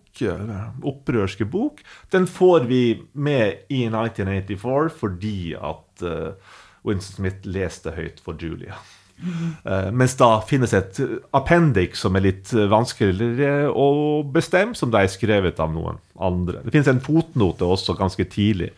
[0.83, 1.79] opprørske bok,
[2.11, 2.81] den får vi
[3.13, 6.03] med i 1984 fordi at
[6.83, 8.75] Winston Smith leste høyt for Julia.
[9.21, 10.99] Uh, mens da finnes et
[11.37, 13.87] appendix som er litt vanskeligere å
[14.33, 16.63] bestemme, som da er skrevet av noen andre.
[16.65, 18.71] Det finnes en fotnote også ganske tidlig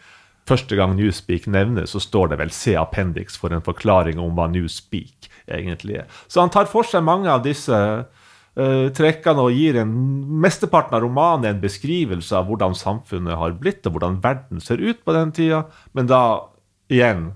[0.49, 4.47] første gang Newspeak nevnes, så står det vel 'se appendix' for en forklaring om hva
[4.51, 6.06] Newspeak egentlig er.
[6.27, 9.93] Så han tar for seg mange av disse uh, trekkene og gir en
[10.41, 15.06] mesteparten av romanen en beskrivelse av hvordan samfunnet har blitt, og hvordan verden ser ut
[15.06, 15.63] på den tida.
[15.93, 16.39] Men da
[16.89, 17.32] igjen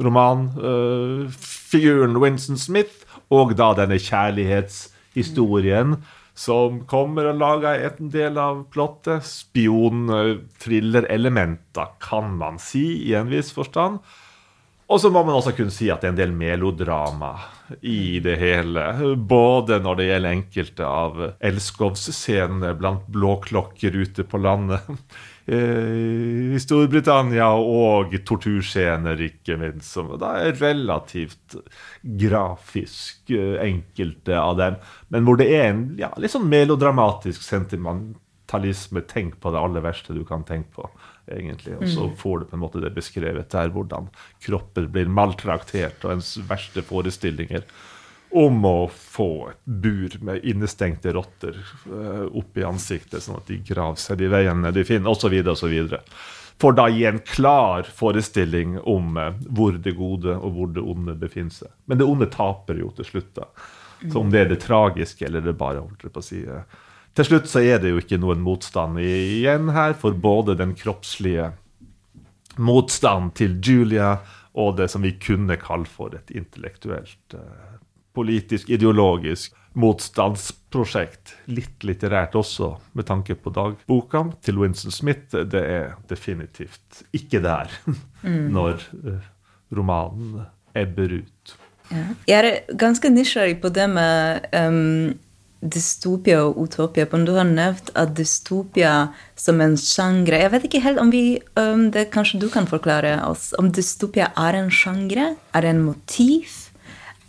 [0.00, 2.90] romanfiguren uh, Winston Smith,
[3.30, 5.96] og da denne kjærlighetshistorien
[6.40, 9.24] som kommer og lager en del av plottet.
[9.28, 13.98] Spion-thriller-elementer, kan man si, i en viss forstand.
[14.90, 17.36] Og så må man også kunne si at det er en del melodrama
[17.86, 19.14] i det hele.
[19.14, 24.88] Både når det gjelder enkelte av elskovsscenene blant blåklokker ute på landet,
[25.50, 29.88] Eh, i Storbritannia, og torturscener, ikke minst.
[29.96, 31.56] Som da er relativt
[32.20, 34.76] grafisk eh, enkelte av dem.
[35.10, 39.02] Men hvor det er en ja, litt sånn melodramatisk sentimentalisme.
[39.10, 40.90] Tenk på det aller verste du kan tenke på,
[41.26, 41.76] egentlig.
[41.78, 42.16] Og så mm.
[42.20, 44.10] får du på en måte det beskrevet der, hvordan
[44.44, 47.66] kropper blir maltraktert, og ens verste forestillinger
[48.30, 51.56] om å få et bur med innestengte rotter
[51.90, 55.74] uh, opp i ansiktet, sånn at de graver seg de veiene de finner, osv., osv.
[56.60, 61.16] For da gi en klar forestilling om uh, hvor det gode og hvor det onde
[61.18, 61.74] befinner seg.
[61.90, 63.50] Men det onde taper jo til slutt, da.
[64.00, 66.62] Så om det er det tragiske eller det bare holdt på å si uh,
[67.18, 71.50] Til slutt så er det jo ikke noen motstand igjen her, for både den kroppslige
[72.60, 74.18] motstand til Julia
[74.58, 77.78] og det som vi kunne kalle for et intellektuelt uh,
[78.16, 81.36] politisk, ideologisk motstandsprosjekt.
[81.54, 85.30] Litt litterært også, med tanke på dagboka til Winston Smith.
[85.30, 87.70] Det er definitivt ikke der
[88.26, 88.46] mm.
[88.54, 89.30] når uh,
[89.76, 90.44] romanen
[90.74, 91.56] ebber ut.
[91.90, 92.04] Ja.
[92.28, 95.18] Jeg er ganske nysgjerrig på det med um,
[95.60, 97.04] dystopia og utopia.
[97.04, 101.90] Du har nevnt at dystopia som en sjanger Jeg vet ikke helt om vi um,
[101.92, 105.36] det Kanskje du kan forklare oss om dystopia er en sjanger?
[105.54, 106.48] Er det en motiv?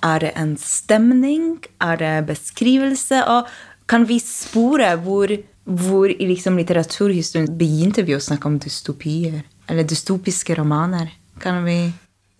[0.03, 1.59] Er det en stemning?
[1.81, 3.23] Er det beskrivelse?
[3.27, 3.47] Og
[3.87, 5.31] kan vi spore hvor,
[5.65, 9.43] hvor i liksom litteraturhistorien begynte vi å snakke om dystopier?
[9.67, 11.11] Eller dystopiske romaner?
[11.41, 11.91] Kan vi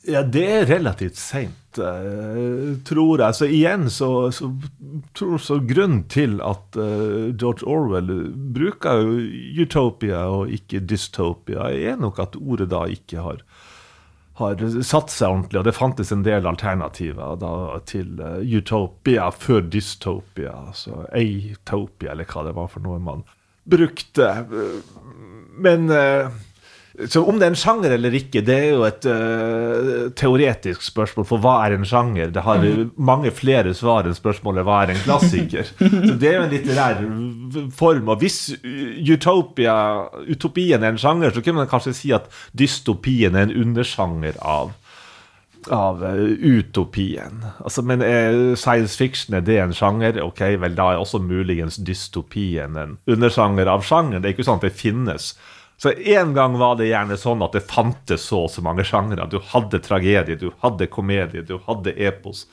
[0.10, 3.38] Ja, det er relativt seint, uh, tror jeg.
[3.38, 4.50] Så igjen så, så
[5.14, 8.10] så grunnen til at uh, George Orwell
[8.56, 9.06] bruker
[9.62, 13.46] utopia og ikke dystopia, er nok at ordet da ikke har
[14.42, 17.52] har satt seg ordentlig, og det fantes en del alternativer da,
[17.86, 23.22] til uh, utopia før dystopia, altså atopia, eller hva det var for noe man
[23.70, 24.32] brukte.
[25.62, 25.92] Men
[27.10, 31.28] så om det er en sjanger eller ikke, det er jo et uh, teoretisk spørsmål.
[31.30, 32.34] For hva er en sjanger?
[32.34, 32.92] Det har mm.
[32.98, 35.72] mange flere svar enn spørsmålet hva er en klassiker.
[35.80, 37.02] så det er jo en litterær
[37.78, 38.12] form.
[38.12, 38.40] Og hvis
[39.14, 39.78] utopia,
[40.28, 44.76] utopien er en sjanger, så kunne man kanskje si at dystopien er en undersjanger av
[45.70, 47.44] av uh, utopien.
[47.62, 50.18] Altså, men er science fiction er det en sjanger?
[50.24, 54.24] Ok, vel da er også muligens dystopien en undersjanger av sjangeren.
[54.24, 55.36] Det er ikke sånn at det finnes
[55.82, 59.26] så en gang var det gjerne sånn at det fantes så og så mange sjangre.
[59.32, 62.44] Du hadde tragedie, du hadde komedie, du hadde epos.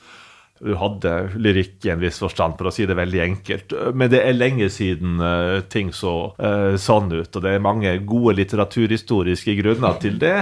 [0.59, 3.75] Du hadde lyrikk i en viss forstand, for å si det veldig enkelt.
[3.93, 7.93] Men det er lenge siden uh, ting så uh, sånn ut, og det er mange
[8.01, 10.35] gode litteraturhistoriske grunner til det.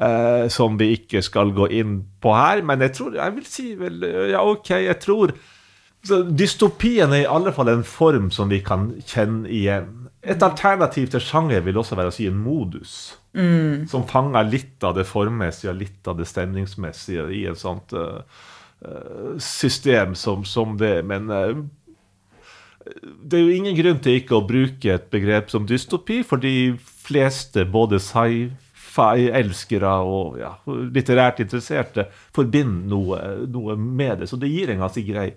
[0.00, 2.64] Uh, som vi ikke skal gå inn på her.
[2.64, 4.00] Men jeg tror Jeg vil si vel
[4.32, 5.34] Ja, OK, jeg tror
[6.08, 10.08] så Dystopien er i alle fall en form som vi kan kjenne igjen.
[10.20, 13.16] Et alternativ til sjanger vil også være å si en modus.
[13.32, 13.86] Mm.
[13.88, 18.20] Som fanger litt av det formmessige og litt av det stemningsmessige i et sånt uh,
[19.40, 20.98] system som, som, det.
[21.08, 21.62] Men uh,
[23.00, 26.74] det er jo ingen grunn til ikke å bruke et begrep som dystopi, for de
[26.80, 34.28] fleste, både sci-fi-elskere og ja, litterært interesserte, forbinder noe, noe, med det.
[34.28, 35.30] Så det gir en ganske grei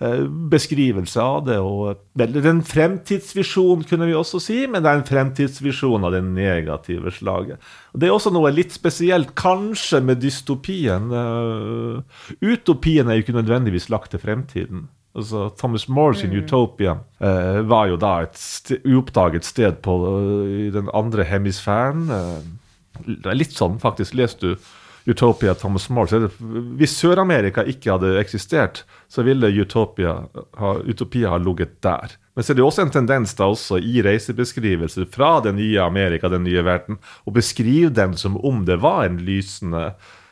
[0.00, 1.58] beskrivelse av det.
[1.60, 6.04] og vel, Det er en fremtidsvisjon, kunne vi også si, men det er en fremtidsvisjon
[6.04, 7.60] av det negative slaget.
[7.92, 11.12] Og Det er også noe litt spesielt, kanskje, med dystopien.
[11.12, 12.00] Uh,
[12.40, 14.88] utopien er jo ikke nødvendigvis lagt til fremtiden.
[15.14, 16.44] Altså, Thomas More sin mm.
[16.44, 22.08] Utopia uh, var jo da et st uoppdaget sted på, uh, i den andre hemisfæren.
[23.04, 24.14] det er litt sånn, faktisk.
[24.14, 24.70] Leste du
[25.10, 26.08] Utopia Thomas More.
[26.08, 26.30] Så det,
[26.78, 30.16] hvis Sør-Amerika ikke hadde eksistert, så ville Utopia
[30.60, 32.14] ha, Utopia ha ligget der.
[32.34, 36.30] Men så er det også en tendens da også i reisebeskrivelser fra det nye Amerika,
[36.30, 39.90] den nye verden, å beskrive den som om det var en lysende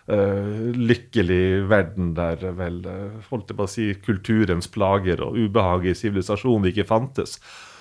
[0.08, 5.84] Uh, lykkelig verden der vel uh, holdt jeg på å si, kulturens plager og ubehag
[5.90, 7.34] i sivilisasjonen ikke fantes.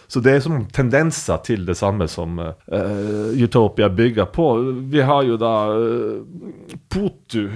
[0.08, 4.48] Så det er som tendenser til det samme som uh, Utopia bygger på.
[4.88, 7.50] Vi har jo da uh, Potu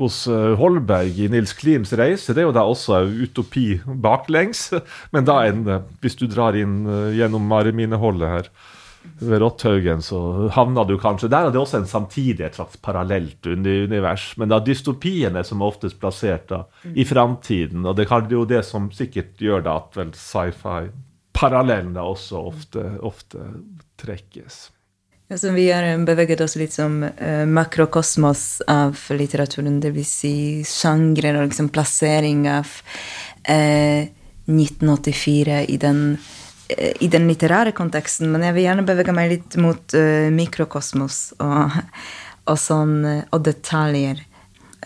[0.00, 2.34] hos uh, Holberg i Nils Klims reise.
[2.34, 4.72] Det er jo da også utopi baklengs.
[5.14, 5.62] Men da en,
[6.02, 6.82] hvis du drar inn
[7.14, 8.50] gjennom Maremineholdet her
[9.22, 13.46] ved Rotthaugen, så havna du kanskje Der er det også en samtidig et slags parallelt
[13.46, 14.32] univers.
[14.38, 17.86] Men da dystopien er som oftest plassert da, i framtiden.
[17.86, 20.90] Og det er jo det som sikkert gjør da at vel sci-fi
[21.42, 23.42] parallellene også ofte, ofte
[24.00, 24.68] trekkes.
[25.32, 30.10] Altså, vi har beveget oss litt som uh, makrokosmos av litteraturen, dvs.
[30.22, 30.34] Si
[30.68, 32.68] sjangre og liksom plassering av
[33.48, 34.02] uh,
[34.50, 36.02] 1984 i den,
[36.74, 38.28] uh, i den litterære konteksten.
[38.34, 39.96] Men jeg vil gjerne bevege meg litt mot
[40.36, 41.80] mikrokosmos og,
[42.44, 42.98] og, sånn,
[43.32, 44.20] og detaljer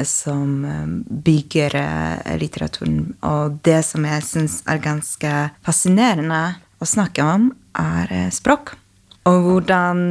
[0.05, 0.87] som eh,
[1.27, 3.15] bygger eh, litteraturen.
[3.27, 5.35] Og det som jeg syns er ganske
[5.67, 6.43] fascinerende
[6.83, 8.77] å snakke om, er eh, språk.
[9.27, 10.05] Og hvordan,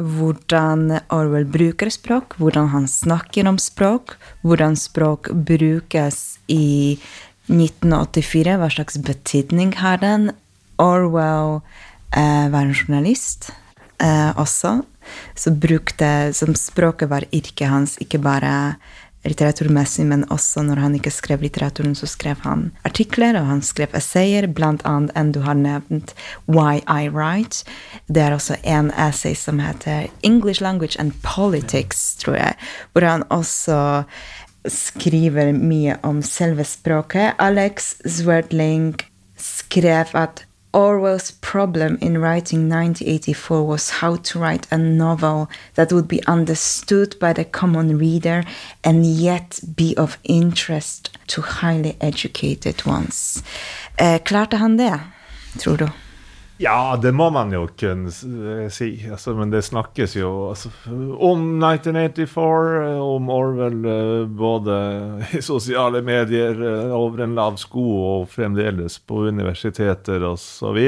[0.00, 6.96] hvordan, Orwell bruker språk, hvordan han snakker om språk, hvordan språk brukes i
[7.52, 10.30] 1984, hva slags betydning har den?
[10.80, 11.60] Orwell
[12.16, 13.50] eh, var en journalist
[14.00, 14.80] eh, også,
[15.36, 18.54] så brukte som språket var yrket hans, ikke bare
[19.24, 23.94] litteraturmessig, men også når han ikke skrev litteraturen, så skrev han artikler, og han skrev
[23.96, 26.14] essayer, blant annet en du har nevnt,
[26.46, 27.64] Why I Write.
[28.08, 32.54] Det er også en essay som heter English Language and Politics, tror jeg,
[32.92, 34.04] hvor han også
[34.70, 37.34] skriver mye om selve språket.
[37.38, 38.96] Alex Zwerdling
[39.36, 46.08] skrev at Orwell's problem in writing 1984 was how to write a novel that would
[46.08, 48.42] be understood by the common reader
[48.82, 53.42] and yet be of interest to highly educated ones.
[53.96, 55.00] Eh, klarte han det,
[55.58, 55.88] tror du?
[56.64, 58.88] Ja, det må man jo kunne eh, si.
[59.12, 60.70] Altså, men det snakkes jo altså,
[61.20, 64.76] om 1984, eh, om Orwell eh, både
[65.36, 66.56] i sosiale medier,
[66.96, 70.80] over en lav sko og fremdeles på universiteter osv.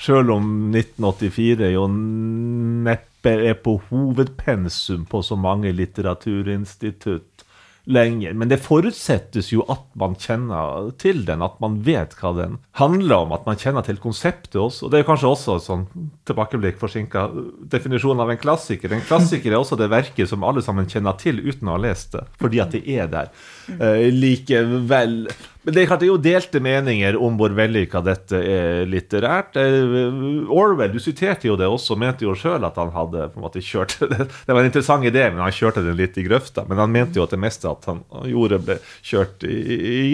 [0.00, 7.41] Sjøl om 1984 jo neppe er på hovedpensum på så mange litteraturinstitutt
[7.84, 8.34] lenger.
[8.38, 13.24] Men det forutsettes jo at man kjenner til den, at man vet hva den handler
[13.24, 13.34] om.
[13.34, 14.86] At man kjenner til konseptet også.
[14.86, 15.86] Og det er kanskje også et sånn
[16.28, 17.26] tilbakeblikk forsinka
[17.72, 18.94] definisjon av en klassiker.
[18.94, 22.14] En klassiker er også det verket som alle sammen kjenner til uten å ha lest
[22.14, 23.32] det, fordi at det er der.
[23.72, 25.26] Uh, likevel
[25.62, 29.54] men det er, jo delte meninger om hvor vellykka dette er litterært.
[29.60, 33.44] Eh, Orwell, du siterte jo det også, mente jo sjøl at han hadde på en
[33.44, 34.26] måte kjørt det.
[34.46, 36.64] Det var en interessant idé, men han kjørte den litt i grøfta.
[36.66, 39.60] Men han mente jo at det meste at han gjorde, ble kjørt i,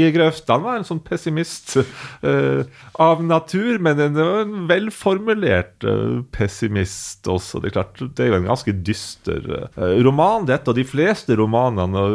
[0.04, 0.58] i grøfta.
[0.58, 2.60] Han var en sånn pessimist uh,
[3.00, 7.62] av natur, men en, en velformulert uh, pessimist også.
[7.62, 10.68] Det er klart, det er jo en ganske dyster uh, roman, dette.
[10.68, 12.06] Og de fleste romanene,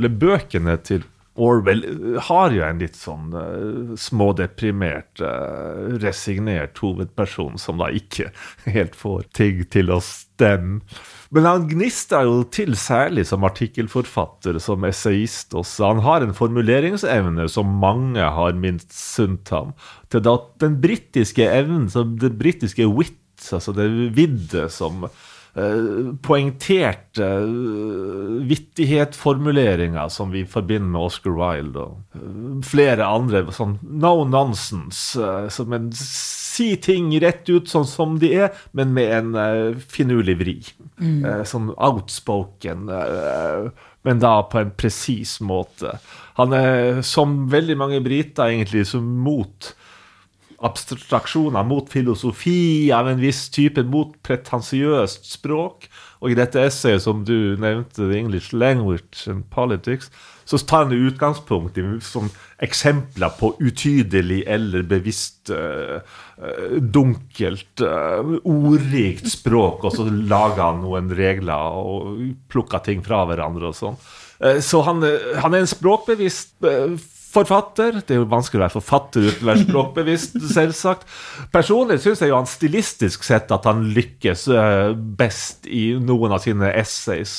[0.00, 1.04] eller bøkene til
[1.38, 8.32] Orwell eh, har jo en litt sånn uh, smådeprimert, uh, resignert hovedperson som da ikke
[8.76, 10.82] helt får ting til å stemme.
[11.34, 15.90] Men han gnister jo til særlig som artikkelforfatter, som essayist også.
[15.90, 19.74] Han har en formuleringsevne som mange har minst sunt ham.
[20.08, 21.90] Til da den britiske evnen,
[22.22, 23.18] det britiske wit,
[23.52, 25.04] altså det vidde som
[26.24, 33.44] poengterte uh, vittighetformuleringer som vi forbinder med Oscar Wilde og uh, flere andre.
[33.54, 35.30] Sånn no nonsense.
[35.54, 40.58] Som en si ting rett ut sånn som de er, men med en finurlig vri.
[40.98, 41.44] Mm.
[41.46, 42.88] sånn outspoken,
[44.02, 45.92] men da på en presis måte.
[46.40, 49.70] Han er, som veldig mange briter, egentlig, som mot
[50.58, 55.86] abstraksjoner, mot filosofi av en viss type, mot pretensiøst språk.
[56.18, 60.10] Og i dette essayet som du nevnte, English Language and Politics,
[60.48, 62.30] så tar han utgangspunkt i som
[62.64, 66.00] eksempler på utydelig eller bevisst uh,
[66.80, 73.70] dunkelt, uh, ordrikt språk, og så lager han noen regler og plukker ting fra hverandre
[73.70, 74.00] og sånn.
[74.40, 76.56] Uh, så han, han, er en språkbevisst
[77.28, 78.00] forfatter.
[78.00, 81.08] Det er jo vanskelig å være forfatter uten å være språkbevisst, selvsagt.
[81.54, 86.44] Personlig syns jeg jo han stilistisk sett at han lykkes eh, best i noen av
[86.44, 87.38] sine essays.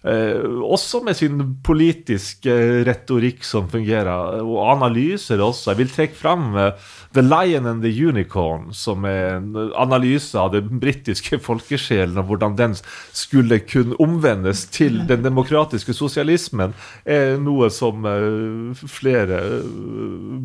[0.00, 2.54] Eh, også med sin politiske
[2.88, 5.74] retorikk som fungerer, og analyser også.
[5.74, 10.54] Jeg vil trekke fram eh, The Lion and the Unicorn, som er en analyse av
[10.54, 12.78] den britiske folkesjelen, og hvordan den
[13.12, 16.72] skulle kunne omvendes til den demokratiske sosialismen,
[17.04, 19.42] er noe som eh, flere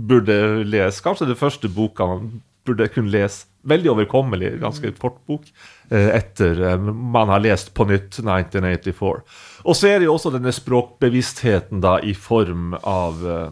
[0.03, 0.99] burde lese.
[1.05, 3.45] Kanskje det første boka man burde kunne lese.
[3.65, 5.47] Veldig overkommelig, ganske kort bok.
[5.89, 9.21] Eh, etter eh, man har lest på nytt 1984.
[9.65, 13.47] Og så er det jo også denne språkbevisstheten da i form av uh,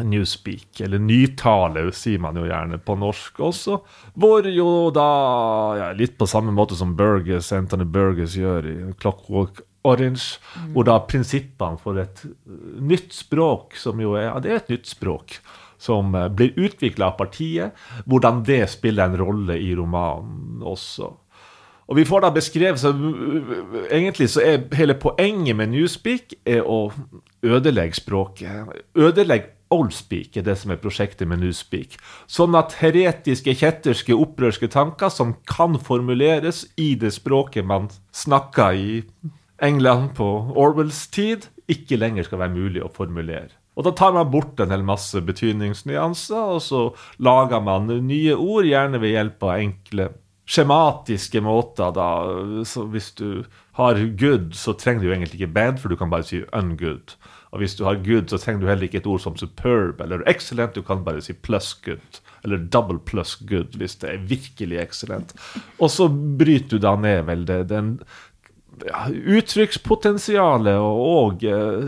[0.00, 3.80] Newspeak, eller nytale, sier man jo gjerne på norsk også.
[4.16, 5.08] Hvor jo da,
[5.80, 10.72] ja, litt på samme måte som Burgess, Anthony Burgess gjør i Clockwork Orange, mm.
[10.74, 12.22] hvor da prinsippene for et
[12.80, 15.40] nytt språk, som jo er Ja, det er et nytt språk
[15.80, 21.10] som blir utvikla av partiet, hvordan det spiller en rolle i romanen også.
[21.90, 22.92] Og vi får da beskrevet så
[23.90, 26.92] Egentlig så er hele poenget med Newspeak er å
[27.42, 28.70] ødelegge språket.
[28.94, 31.94] Ødelegge Oldspeak er det som er prosjektet med Newspeak.
[32.26, 38.96] Sånn at heretiske, kjetterske, opprørske tanker som kan formuleres i det språket man snakka i
[39.62, 40.26] England på
[40.58, 43.54] Orwells tid, ikke lenger skal være mulig å formulere.
[43.78, 46.82] Og da tar man bort en hel masse betydningsnyanser, og så
[47.22, 50.10] lager man nye ord, gjerne ved hjelp av enkle
[50.50, 52.08] skjematiske måter, da.
[52.66, 53.44] Så hvis du
[53.78, 57.14] har good, så trenger du egentlig ikke bad, for du kan bare si ungood.
[57.50, 60.22] Og hvis du har good, så trenger du heller ikke et ord som superb eller
[60.30, 60.76] excellent.
[60.76, 62.20] Du kan bare si plus good.
[62.44, 65.34] Eller double plus good hvis det er virkelig excellent.
[65.78, 67.96] Og så bryter du da ned vel det, den
[68.86, 71.84] ja, uttrykkspotensialet og, og uh,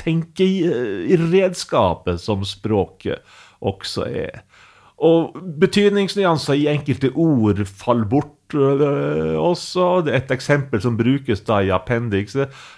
[0.00, 3.18] tenkeredskapet som språket
[3.64, 4.44] også er.
[5.04, 10.02] Og betydningsnyanser i enkelte ord faller bort uh, også.
[10.06, 12.36] Det er et eksempel som brukes da i appendix.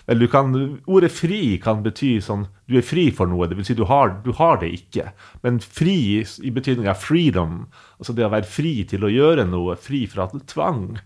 [0.08, 3.46] Ordet 'fri' kan bety sånn du er fri for noe.
[3.46, 5.12] Det vil si du har, du har det ikke.
[5.46, 7.68] Men fri i betydning av freedom,
[8.00, 10.96] altså det å være fri til å gjøre noe, fri fra tvang,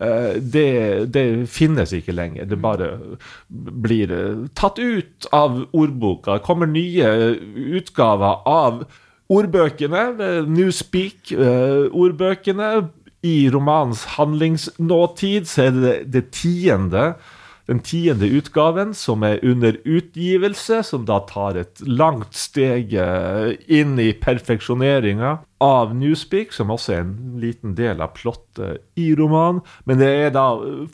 [0.00, 2.46] det, det finnes ikke lenger.
[2.48, 2.98] Det bare
[3.48, 6.32] blir uh, tatt ut av ordboka.
[6.38, 7.34] Det kommer nye
[7.76, 8.84] utgaver av
[9.30, 10.16] ordbøkene,
[10.48, 12.88] Newspeak-ordbøkene.
[13.20, 17.20] I romanens handlingsnåtid så er det det tiende,
[17.68, 22.96] den tiende utgaven som er under utgivelse, som da tar et langt steg
[23.68, 29.60] inn i perfeksjoneringa av Newspeak, som også er en liten del av plottet i romanen.
[29.84, 30.46] Men det er da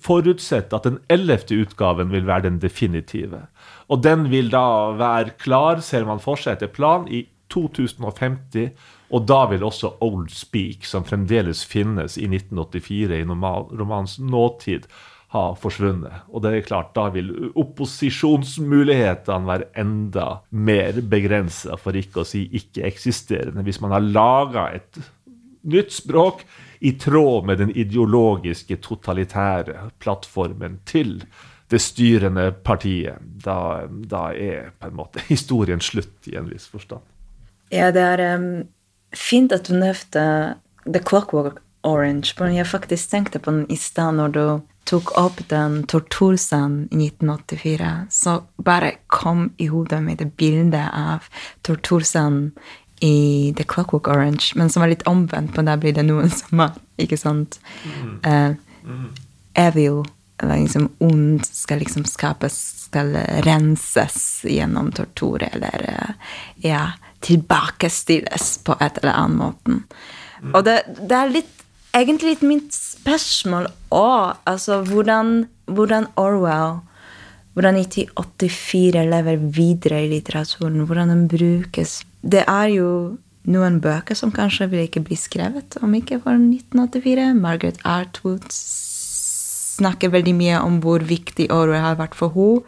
[0.03, 3.45] forutsett at den ellevte utgaven vil være den definitive.
[3.87, 8.73] Og den vil da være klar, ser man for seg etter plan, i 2050.
[9.15, 14.91] Og da vil også Old Speak, som fremdeles finnes i 1984 i romans nåtid,
[15.35, 16.27] ha forsvunnet.
[16.31, 22.45] Og det er klart, da vil opposisjonsmulighetene være enda mer begrensa, for ikke å si
[22.61, 25.01] ikke-eksisterende, hvis man har laga et
[25.67, 26.45] nytt språk
[26.87, 31.19] i tråd med den ideologiske, totalitære plattformen til
[31.73, 33.19] det styrende partiet.
[33.43, 37.03] Da, da er på en måte historien slutt, i en viss forstand.
[37.75, 38.51] Ja, det er um,
[39.11, 40.23] fint at du nevnte
[40.87, 44.45] The Clockwork Orange, men jeg faktisk tenkte på den i stad når du
[44.87, 47.93] tok opp den tortursen i 1984.
[48.11, 51.27] Så bare kom i hodet mitt bildet av
[51.67, 52.53] tortursen
[53.05, 56.63] i The Clockwork Orange, men som er litt omvendt, på der blir det noen som
[56.65, 58.13] er ikke sant, mm.
[58.25, 59.09] Uh, mm.
[59.61, 60.01] evil,
[60.41, 62.57] eller liksom ond, skal liksom skapes,
[62.87, 63.13] skal
[63.45, 66.33] renses gjennom tortur, eller uh,
[66.65, 66.87] ja
[67.27, 69.77] tilbakestilles på et eller annet måte.
[70.53, 71.65] Og det, det, er litt,
[71.97, 72.77] egentlig litt mitt
[73.07, 74.37] spørsmål òg.
[74.47, 76.81] Altså hvordan, hvordan, Orwell
[77.57, 80.85] Hvordan 1984 lever videre i litteraturen.
[80.85, 82.03] Hvordan den brukes.
[82.21, 83.17] Det er jo
[83.49, 87.33] noen bøker som kanskje vil ikke bli skrevet om ikke for 1984.
[87.41, 92.61] Margaret Artwood snakker veldig mye om hvor viktig Orwell har vært for henne.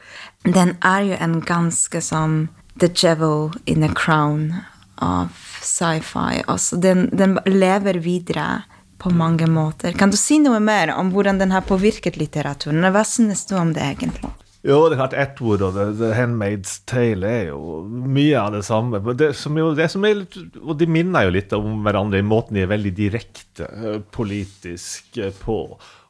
[0.57, 2.49] Den er jo en ganske som
[2.81, 4.55] The Jevil in the Crown
[5.03, 6.43] av sci-fi.
[6.49, 8.63] Altså, den, den, lever videre
[8.99, 9.95] på mange måter.
[9.99, 12.83] Kan du si noe mer om hvordan den har påvirket litteraturen?
[12.93, 14.33] Hva synes du om det egentlig?
[14.67, 18.65] Jo, det er klart Atwood og The, The Handmaid's Tale er jo mye av det
[18.67, 18.99] samme.
[19.15, 20.25] Det jo, det er,
[20.65, 25.21] og de minner jo litt om hverandre i måten de er veldig direkte eh, politisk
[25.23, 25.61] eh, på.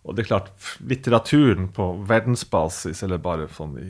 [0.09, 0.49] Og det er klart,
[0.89, 3.89] litteraturen på verdensbasis, eller bare sånn i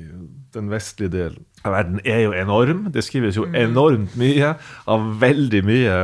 [0.56, 2.88] den vestlige delen av verden, er jo enorm.
[2.94, 3.54] Det skrives jo mm.
[3.62, 4.56] enormt mye
[4.90, 5.94] av veldig mye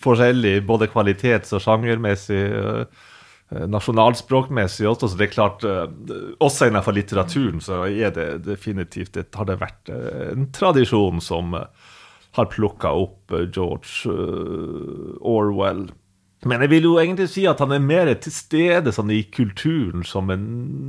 [0.00, 2.40] forskjellig, både kvalitets- og sjangermessig.
[2.48, 5.86] Eh, nasjonalspråkmessig også, så det er klart eh,
[6.44, 11.56] Også innenfor litteraturen så er det definitivt det har det vært eh, en tradisjon som
[11.56, 14.12] har plukka opp George
[15.24, 15.86] Orwell
[16.46, 20.04] men jeg vil jo egentlig si at han er mer til stede sånn i kulturen
[20.06, 20.44] som en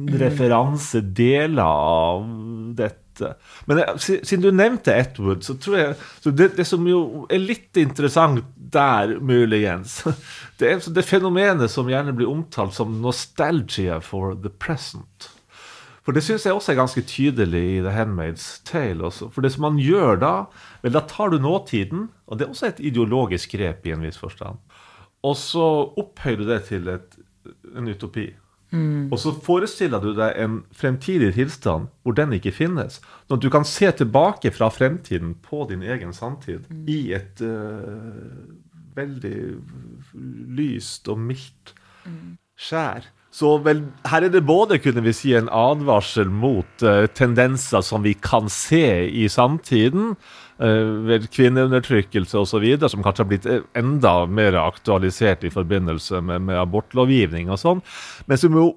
[0.05, 0.11] mm.
[0.21, 2.27] referanse, deler av
[2.77, 3.31] dette.
[3.67, 7.41] Men jeg, siden du nevnte Atwood, så tror jeg så det, det, som jo er
[7.41, 10.03] litt interessant der, muligens,
[10.61, 15.31] det er det fenomenet som gjerne blir omtalt som nostalgia for the present.
[16.05, 19.03] For det syns jeg også er ganske tydelig i The Handmaid's Tale.
[19.09, 19.27] Også.
[19.33, 20.31] For det som man gjør da,
[20.81, 24.17] vel, da tar du nåtiden, og det er også et ideologisk grep i en viss
[24.17, 24.57] forstand.
[25.26, 25.65] Og så
[25.99, 27.17] opphøyer du det til et,
[27.76, 28.30] en utopi.
[28.72, 29.09] Mm.
[29.09, 32.99] Og så forestiller du deg en fremtidig tilstand hvor den ikke finnes.
[33.26, 36.84] Sånn at du kan se tilbake fra fremtiden på din egen samtid mm.
[36.91, 38.45] i et uh,
[38.97, 39.39] veldig
[40.59, 41.74] lyst og mildt
[42.05, 42.36] mm.
[42.59, 43.09] skjær.
[43.34, 48.05] Så vel, her er det både kunne vi si, en advarsel mot uh, tendenser som
[48.05, 50.15] vi kan se i samtiden,
[50.60, 56.60] ved kvinneundertrykkelse osv., som kanskje har blitt eh, enda mer aktualisert i forbindelse med, med
[56.60, 57.84] abortlovgivning og sånn,
[58.28, 58.74] men som jo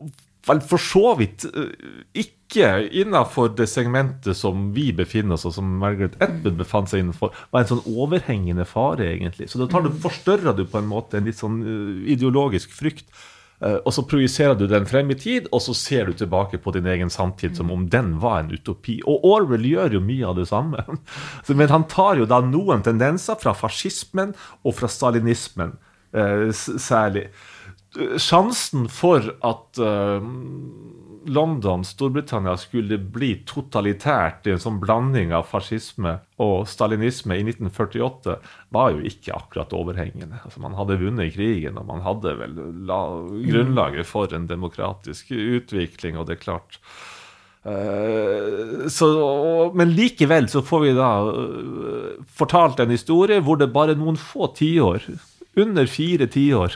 [0.47, 1.69] vel for så vidt uh,
[2.19, 7.31] ikke innafor det segmentet som vi befinner oss, og som Margaret Edmund befant seg innenfor,
[7.55, 9.47] var en sånn overhengende fare, egentlig.
[9.51, 11.61] Så da tar du, forstørrer du på en måte en litt sånn
[12.11, 13.32] ideologisk frykt Eh,
[13.63, 16.89] og så projiserer du den frem i tid, og så ser du tilbake på din
[16.91, 18.97] egen samtid som om den var en utopi.
[19.07, 20.83] Og Orwell gjør jo mye av det samme.
[21.61, 24.35] Men han tar jo da noen tendenser fra fascismen
[24.67, 25.77] og fra stalinismen
[26.11, 27.29] eh, særlig.
[27.93, 29.81] Sjansen for at
[31.27, 38.37] London, Storbritannia, skulle bli totalitært i en sånn blanding av fascisme og stalinisme i 1948,
[38.75, 40.43] var jo ikke akkurat overhengende.
[40.43, 43.01] Altså, man hadde vunnet krigen, og man hadde vel la,
[43.49, 46.81] grunnlaget for en demokratisk utvikling, og det er klart
[47.63, 49.09] Uh, så,
[49.79, 54.49] men likevel så får vi da uh, fortalt en historie hvor det bare noen få
[54.59, 55.07] tiår,
[55.63, 56.75] under fire tiår,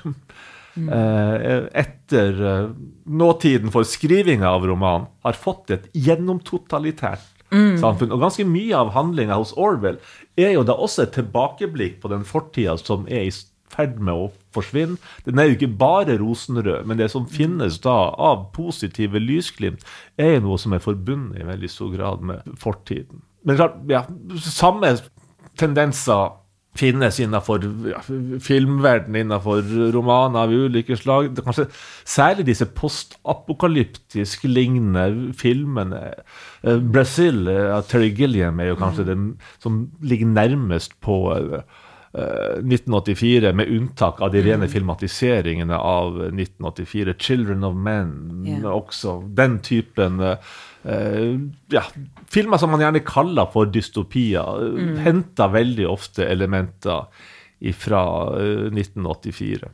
[0.77, 2.69] Eh, etter eh,
[3.09, 7.77] nåtiden for skrivinga av romanen, har fått et gjennomtotalitært mm.
[7.81, 8.13] samfunn.
[8.13, 10.01] Og ganske mye av handlinga hos Orwell
[10.37, 13.35] er jo da også et tilbakeblikk på den fortida som er i
[13.73, 15.01] ferd med å forsvinne.
[15.27, 19.85] Den er jo ikke bare rosenrød, men det som finnes da av positive lysglimt,
[20.21, 23.25] er noe som er forbundet i veldig stor grad med fortiden.
[23.47, 24.05] Men klart, ja,
[24.43, 24.97] samme
[25.59, 26.37] tendenser
[26.77, 28.01] finnes innenfor ja,
[28.43, 29.63] filmverden, innenfor
[29.95, 31.33] romaner av ulike slag.
[31.37, 31.69] Det kanskje
[32.07, 36.13] Særlig disse postapokalyptisk lignende filmene.
[36.63, 39.11] Uh, Brazil av uh, Terry Gilliam er jo kanskje mm.
[39.11, 39.27] den
[39.63, 41.61] som ligger nærmest på uh,
[42.17, 44.73] 1984, med unntak av de rene mm.
[44.73, 47.15] filmatiseringene av 1984.
[47.19, 48.71] 'Children of Men', yeah.
[48.73, 49.19] også.
[49.37, 50.37] Den typen Uh,
[51.73, 51.83] ja,
[52.31, 54.93] filmer som man gjerne kaller for dystopier, mm.
[55.03, 57.09] henter veldig ofte elementer
[57.75, 58.03] fra
[58.37, 59.71] uh, 1984.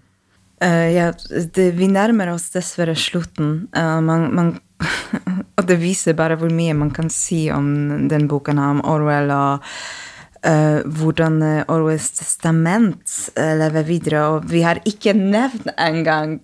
[0.62, 1.10] Uh, ja,
[1.54, 3.66] det, vi nærmer oss dessverre slutten.
[3.74, 4.54] Man, man,
[5.58, 9.60] og det viser bare hvor mye man kan si om den boken om Orwell og
[9.60, 9.76] uh,
[10.42, 14.22] hvordan eh, Orwells testament uh, lever videre.
[14.34, 16.40] Og vi har ikke nevnt engang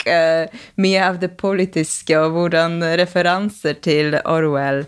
[0.79, 4.85] mye av det politiske og hvordan referanser til Orwell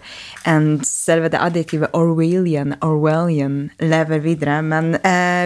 [0.48, 4.60] enn selve det adjektivet Orwellian, Orwellian lever videre.
[4.62, 4.94] Men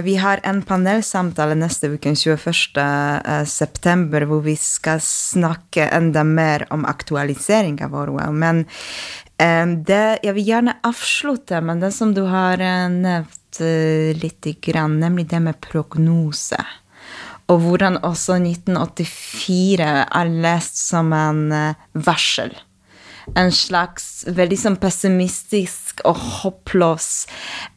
[0.05, 3.47] vi har en panelsamtale neste uke, 21.
[3.51, 8.35] september, hvor vi skal snakke enda mer om aktualisering av Orwell.
[8.35, 8.65] Men
[9.89, 12.63] det, jeg vil gjerne avslutte med det som du har
[12.95, 16.59] nevnt uh, lite grann, nemlig det med prognose.
[17.53, 22.55] Og hvordan også 1984 er lest som en uh, varsel.
[23.37, 27.09] En slags veldig sånn pessimistisk og håpløs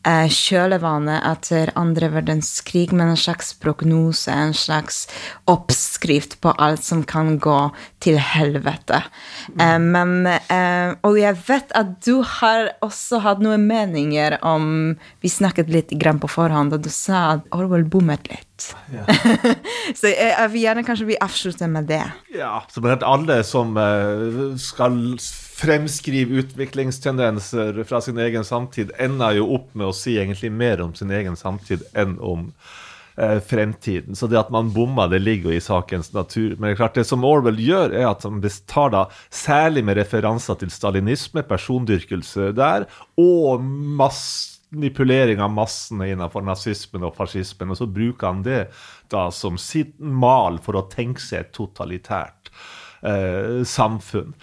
[0.08, 5.06] eh, kjølevane etter andre verdenskrig, men en slags prognose, en slags
[5.50, 7.60] oppskrift på alt som kan gå
[8.04, 9.04] til helvete.
[9.60, 15.32] Eh, men eh, Og jeg vet at du har også hatt noen meninger om Vi
[15.32, 18.70] snakket litt grann på forhånd, og du sa at Orwell bommet litt.
[18.94, 19.06] Ja.
[20.00, 22.04] så jeg, jeg vil gjerne kanskje vi avslutter med det.
[22.34, 24.98] Ja, så alle som uh, skal
[25.58, 30.94] fremskrive utviklingstendenser fra sin egen samtid, ender jo opp med å si egentlig mer om
[30.96, 32.52] sin egen samtid enn om
[33.18, 34.16] eh, fremtiden.
[34.16, 36.54] Så det at man bommer, det ligger jo i sakens natur.
[36.56, 39.04] Men det er klart det som Orwell gjør, er at han tar da
[39.34, 42.86] særlig med referanser til stalinisme, persondyrkelse der,
[43.18, 47.74] og manipulering av massene innenfor nazismen og fascismen.
[47.74, 48.68] Og så bruker han det
[49.10, 52.54] da som sitt mal for å tenke seg totalitært
[53.02, 54.34] eh, samfunn.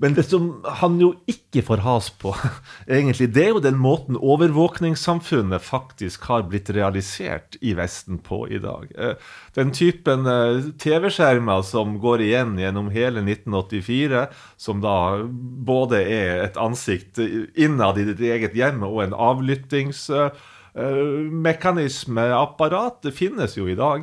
[0.00, 0.46] Men det som
[0.80, 2.30] han jo ikke får has på,
[2.88, 8.56] egentlig, det er jo den måten overvåkningssamfunnet faktisk har blitt realisert i Vesten på i
[8.62, 8.88] dag.
[8.96, 9.14] Eh,
[9.58, 15.20] den typen eh, TV-skjermer som går igjen gjennom hele 1984, som da
[15.68, 23.52] både er et ansikt innad i ditt eget hjem og en avlyttingsmekanisme, apparat, det finnes
[23.60, 24.00] jo i dag.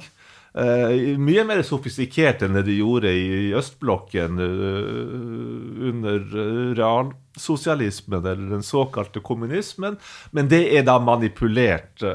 [0.58, 8.50] Uh, mye mer sofistikert enn det de gjorde i østblokken uh, under uh, realsosialismen, eller
[8.56, 10.00] den såkalte kommunismen.
[10.34, 12.08] Men det er da manipulert.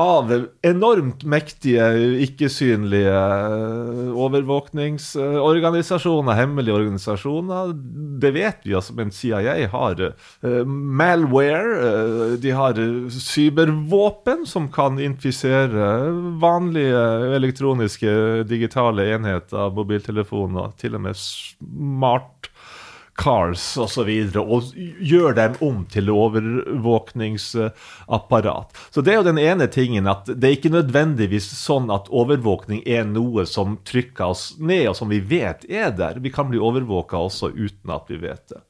[0.00, 0.30] Av
[0.64, 1.84] enormt mektige,
[2.24, 7.74] ikke-synlige eh, overvåkningsorganisasjoner, hemmelige organisasjoner.
[8.22, 10.12] Det vet vi, altså, men CIA har uh,
[10.66, 11.80] malware.
[11.80, 12.74] Uh, de har
[13.12, 17.02] cybervåpen som kan infisere vanlige
[17.36, 22.49] elektroniske digitale enheter, mobiltelefoner, til og med smart
[23.20, 23.84] cars osv.
[23.84, 24.62] Og, så videre, og
[25.04, 28.68] gjør dem om til overvåkningsapparat.
[28.90, 32.80] Så det er jo den ene tingen at det er ikke nødvendigvis sånn at overvåkning
[32.88, 36.20] er noe som trykker oss ned, og som vi vet er der.
[36.22, 38.60] Vi kan bli overvåka også uten at vi vet det.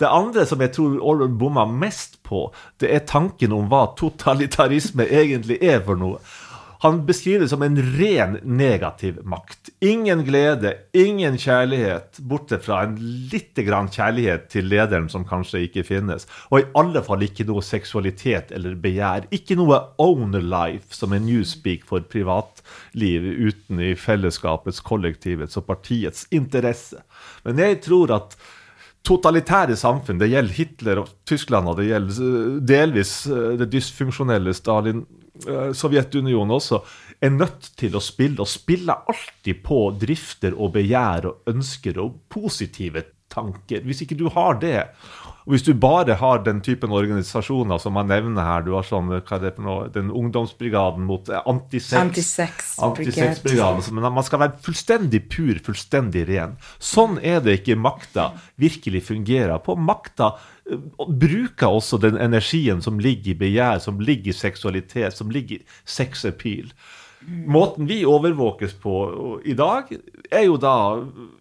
[0.00, 2.48] Det andre som jeg tror Orwell bomma mest på,
[2.82, 6.18] det er tanken om hva totalitarisme egentlig er for noe.
[6.84, 9.70] Han beskriver det som en ren negativ makt.
[9.80, 12.98] Ingen glede, ingen kjærlighet, bortsett fra en
[13.32, 16.28] lite grann kjærlighet til lederen som kanskje ikke finnes.
[16.52, 19.30] Og i alle fall ikke noe seksualitet eller begjær.
[19.32, 26.28] Ikke noe owner life, som er newspeak for privatliv uten i fellesskapets, kollektivets og partiets
[26.36, 27.00] interesse.
[27.48, 28.36] Men jeg tror at
[29.08, 34.52] totalitære samfunn, det gjelder Hitler og Tyskland, og det gjelder eh, delvis eh, det dysfunksjonelle
[34.52, 35.06] Stalin,
[35.74, 36.78] Sovjetunionen også,
[37.20, 42.20] er nødt til å spille, og spiller alltid på drifter og begjær og ønsker og
[42.30, 43.02] positive
[43.34, 43.84] tanker.
[43.84, 44.80] Hvis ikke du har det,
[45.44, 49.10] og hvis du bare har den typen organisasjoner som man nevner her, du har sånn,
[49.12, 53.84] hva er det for noe, den ungdomsbrigaden mot antisex Antisex-brigaden.
[53.92, 56.56] Men man skal være fullstendig pur, fullstendig ren.
[56.80, 58.30] Sånn er det ikke makta
[58.60, 59.76] virkelig fungerer på.
[59.76, 60.32] Makta
[60.64, 65.66] bruker også den energien som ligger i begjær, som ligger i seksualitet, som ligger i
[65.84, 66.72] sexappeal.
[67.26, 68.94] Måten vi overvåkes på
[69.44, 69.88] i dag,
[70.30, 70.74] er jo da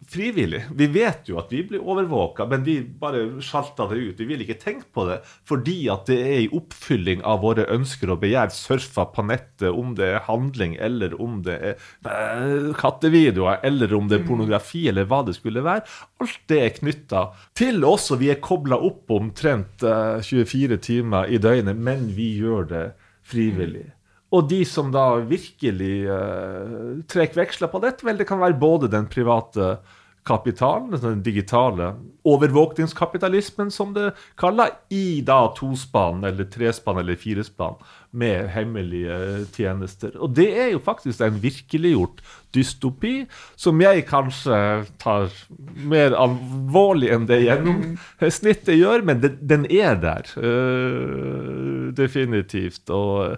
[0.09, 0.61] frivillig.
[0.75, 4.19] Vi vet jo at vi blir overvåka, men vi bare sjalta det ut.
[4.19, 5.19] Vi vil ikke tenke på det
[5.49, 9.95] fordi at det er i oppfylling av våre ønsker og begjær surfa på nettet, om
[9.97, 15.07] det er handling, eller om det er eh, kattevideoer, eller om det er pornografi, eller
[15.09, 15.87] hva det skulle være.
[16.23, 17.25] Alt det er knytta
[17.57, 22.69] til oss, og vi er kobla opp omtrent 24 timer i døgnet, men vi gjør
[22.71, 22.85] det
[23.27, 23.89] frivillig.
[24.33, 28.89] Og de som da virkelig uh, trekker veksler på dette, vel, det kan være både
[28.91, 29.77] den private
[30.23, 31.89] kapitalen, den digitale
[32.23, 37.75] overvåkningskapitalismen, som det kaller, i da tospann eller trespann eller firespann
[38.15, 39.17] med hemmelige
[39.51, 40.13] tjenester.
[40.15, 42.23] Og det er jo faktisk en virkeliggjort
[42.55, 43.25] dystopi,
[43.59, 44.59] som jeg kanskje
[45.03, 45.27] tar
[45.75, 50.31] mer alvorlig enn det gjennomsnittet gjør, men det, den er der.
[50.39, 52.87] Uh, definitivt.
[52.89, 53.37] og Eh,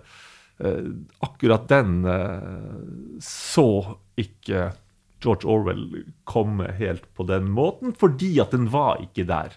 [1.20, 4.72] akkurat den eh, så ikke
[5.24, 9.56] George Orwell komme helt på den måten, fordi at den var ikke der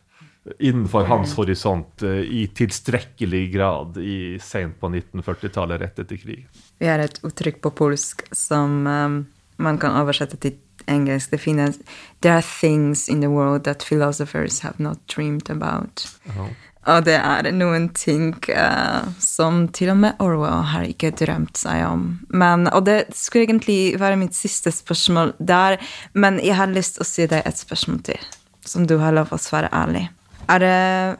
[0.58, 6.48] innenfor hans horisont eh, i tilstrekkelig grad i sent på 1940-tallet, rett etter krigen.
[6.78, 9.18] Vi har et uttrykk på polsk som um,
[9.60, 10.56] man kan oversette til
[10.88, 11.34] engelsk.
[11.34, 11.80] Det finnes
[12.20, 16.06] There are things in the world that philosophers have not dreamed about.
[16.26, 16.54] Uh -huh.
[16.88, 21.84] Og det er noen ting uh, som til og med Orwell har ikke drømt seg
[21.84, 22.06] om.
[22.32, 25.76] Men, og det skulle egentlig være mitt siste spørsmål der,
[26.16, 28.30] men jeg har lyst til å si deg et spørsmål til,
[28.64, 30.06] som du har lov å svare ærlig.
[30.48, 30.78] Er det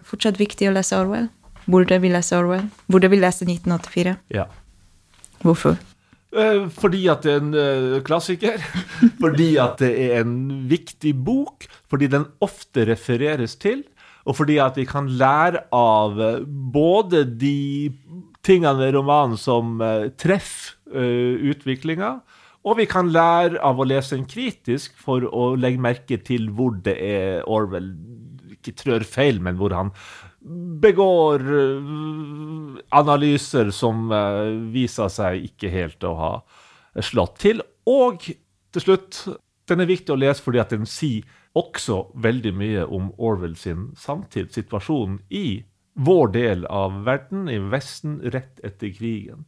[0.08, 1.28] fortsatt viktig å lese Orwell?
[1.68, 2.64] Burde vi lese Orwell?
[2.88, 4.16] Burde vi lese 1984?
[4.32, 4.46] Ja.
[5.44, 5.76] Hvorfor?
[6.32, 8.64] Eh, fordi at det er en uh, klassiker.
[9.22, 11.68] fordi at det er en viktig bok.
[11.92, 13.84] Fordi den ofte refereres til
[14.28, 17.88] og fordi at vi kan lære av eh, både de
[18.44, 22.12] tingene i romanen som uh, treffer uh, utviklinga,
[22.68, 26.76] og vi kan lære av å lese den kritisk for å legge merke til hvor
[26.84, 27.90] det er Orwell
[28.54, 29.92] ikke trør feil, men hvor han
[30.82, 31.44] begår
[32.94, 34.10] analyser som
[34.74, 36.32] viser seg ikke helt å ha
[37.04, 37.62] slått til.
[37.90, 38.26] Og
[38.74, 39.22] til slutt,
[39.70, 41.26] den er viktig å lese fordi at den sier
[41.56, 45.62] også veldig mye om Orwell sin samtid, situasjonen i
[45.98, 49.46] vår del av verden, i Vesten, rett etter krigen.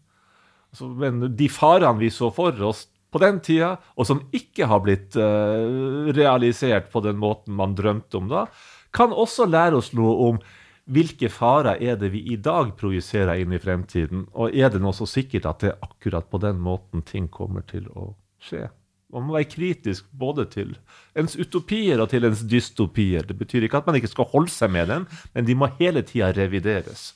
[0.70, 4.82] Altså, men de farene vi så for oss på den tida, og som ikke har
[4.84, 8.46] blitt uh, realisert på den måten man drømte om da,
[8.94, 10.42] kan også lære oss noe om
[10.90, 14.94] hvilke farer er det vi i dag projiserer inn i fremtiden, og er det noe
[14.96, 18.66] så sikkert at det er akkurat på den måten ting kommer til å skje?
[19.12, 20.76] Man må være kritisk både til
[21.18, 23.26] ens utopier og til ens dystopier.
[23.26, 26.04] Det betyr ikke at man ikke skal holde seg med dem, men de må hele
[26.06, 27.10] tida revideres.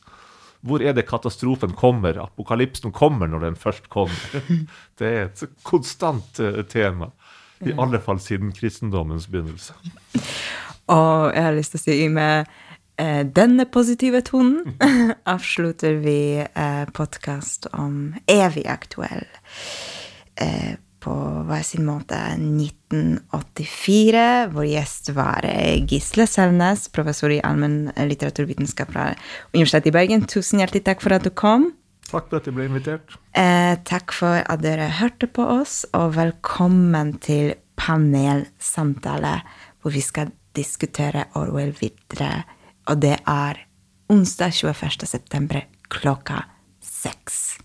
[0.64, 2.16] Hvor er det katastrofen kommer?
[2.22, 4.44] Apokalypsen kommer når den først kommer.
[4.98, 7.12] Det er et konstant uh, tema.
[7.64, 9.74] I alle fall siden kristendommens begynnelse.
[10.94, 12.50] Og jeg har lyst til å si med
[13.00, 14.74] eh, denne positive tonen
[15.34, 19.24] avslutter vi eh, podkast om evig aktuell
[20.36, 21.12] eh, på
[21.48, 24.48] hver sin måte 1984.
[24.54, 25.40] Vår gjest var
[25.90, 29.04] Gisle Selnes, professor i allmenn litteraturvitenskap fra
[29.52, 30.26] Universitetet i Bergen.
[30.30, 31.62] Tusen hjertelig takk for at du kom.
[32.08, 33.06] Takk for at jeg ble invitert.
[33.36, 39.34] Eh, takk for at dere hørte på oss, og velkommen til panelsamtale,
[39.82, 42.44] hvor vi skal diskutere Orwell videre.
[42.88, 43.54] Og det er
[44.12, 45.06] onsdag 21.
[45.08, 45.60] september
[45.92, 46.38] klokka
[46.84, 47.56] seks.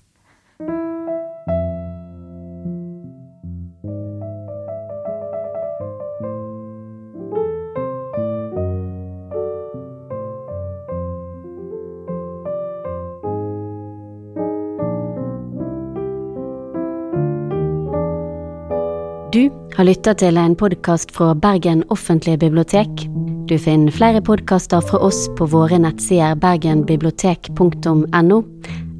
[19.79, 23.05] Har lytta til en podkast fra Bergen offentlige bibliotek.
[23.47, 28.41] Du finner flere podkaster fra oss på våre nettsider bergenbibliotek.no,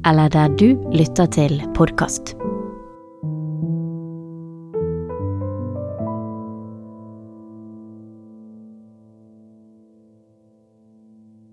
[0.08, 2.39] eller der du lytter til podkast.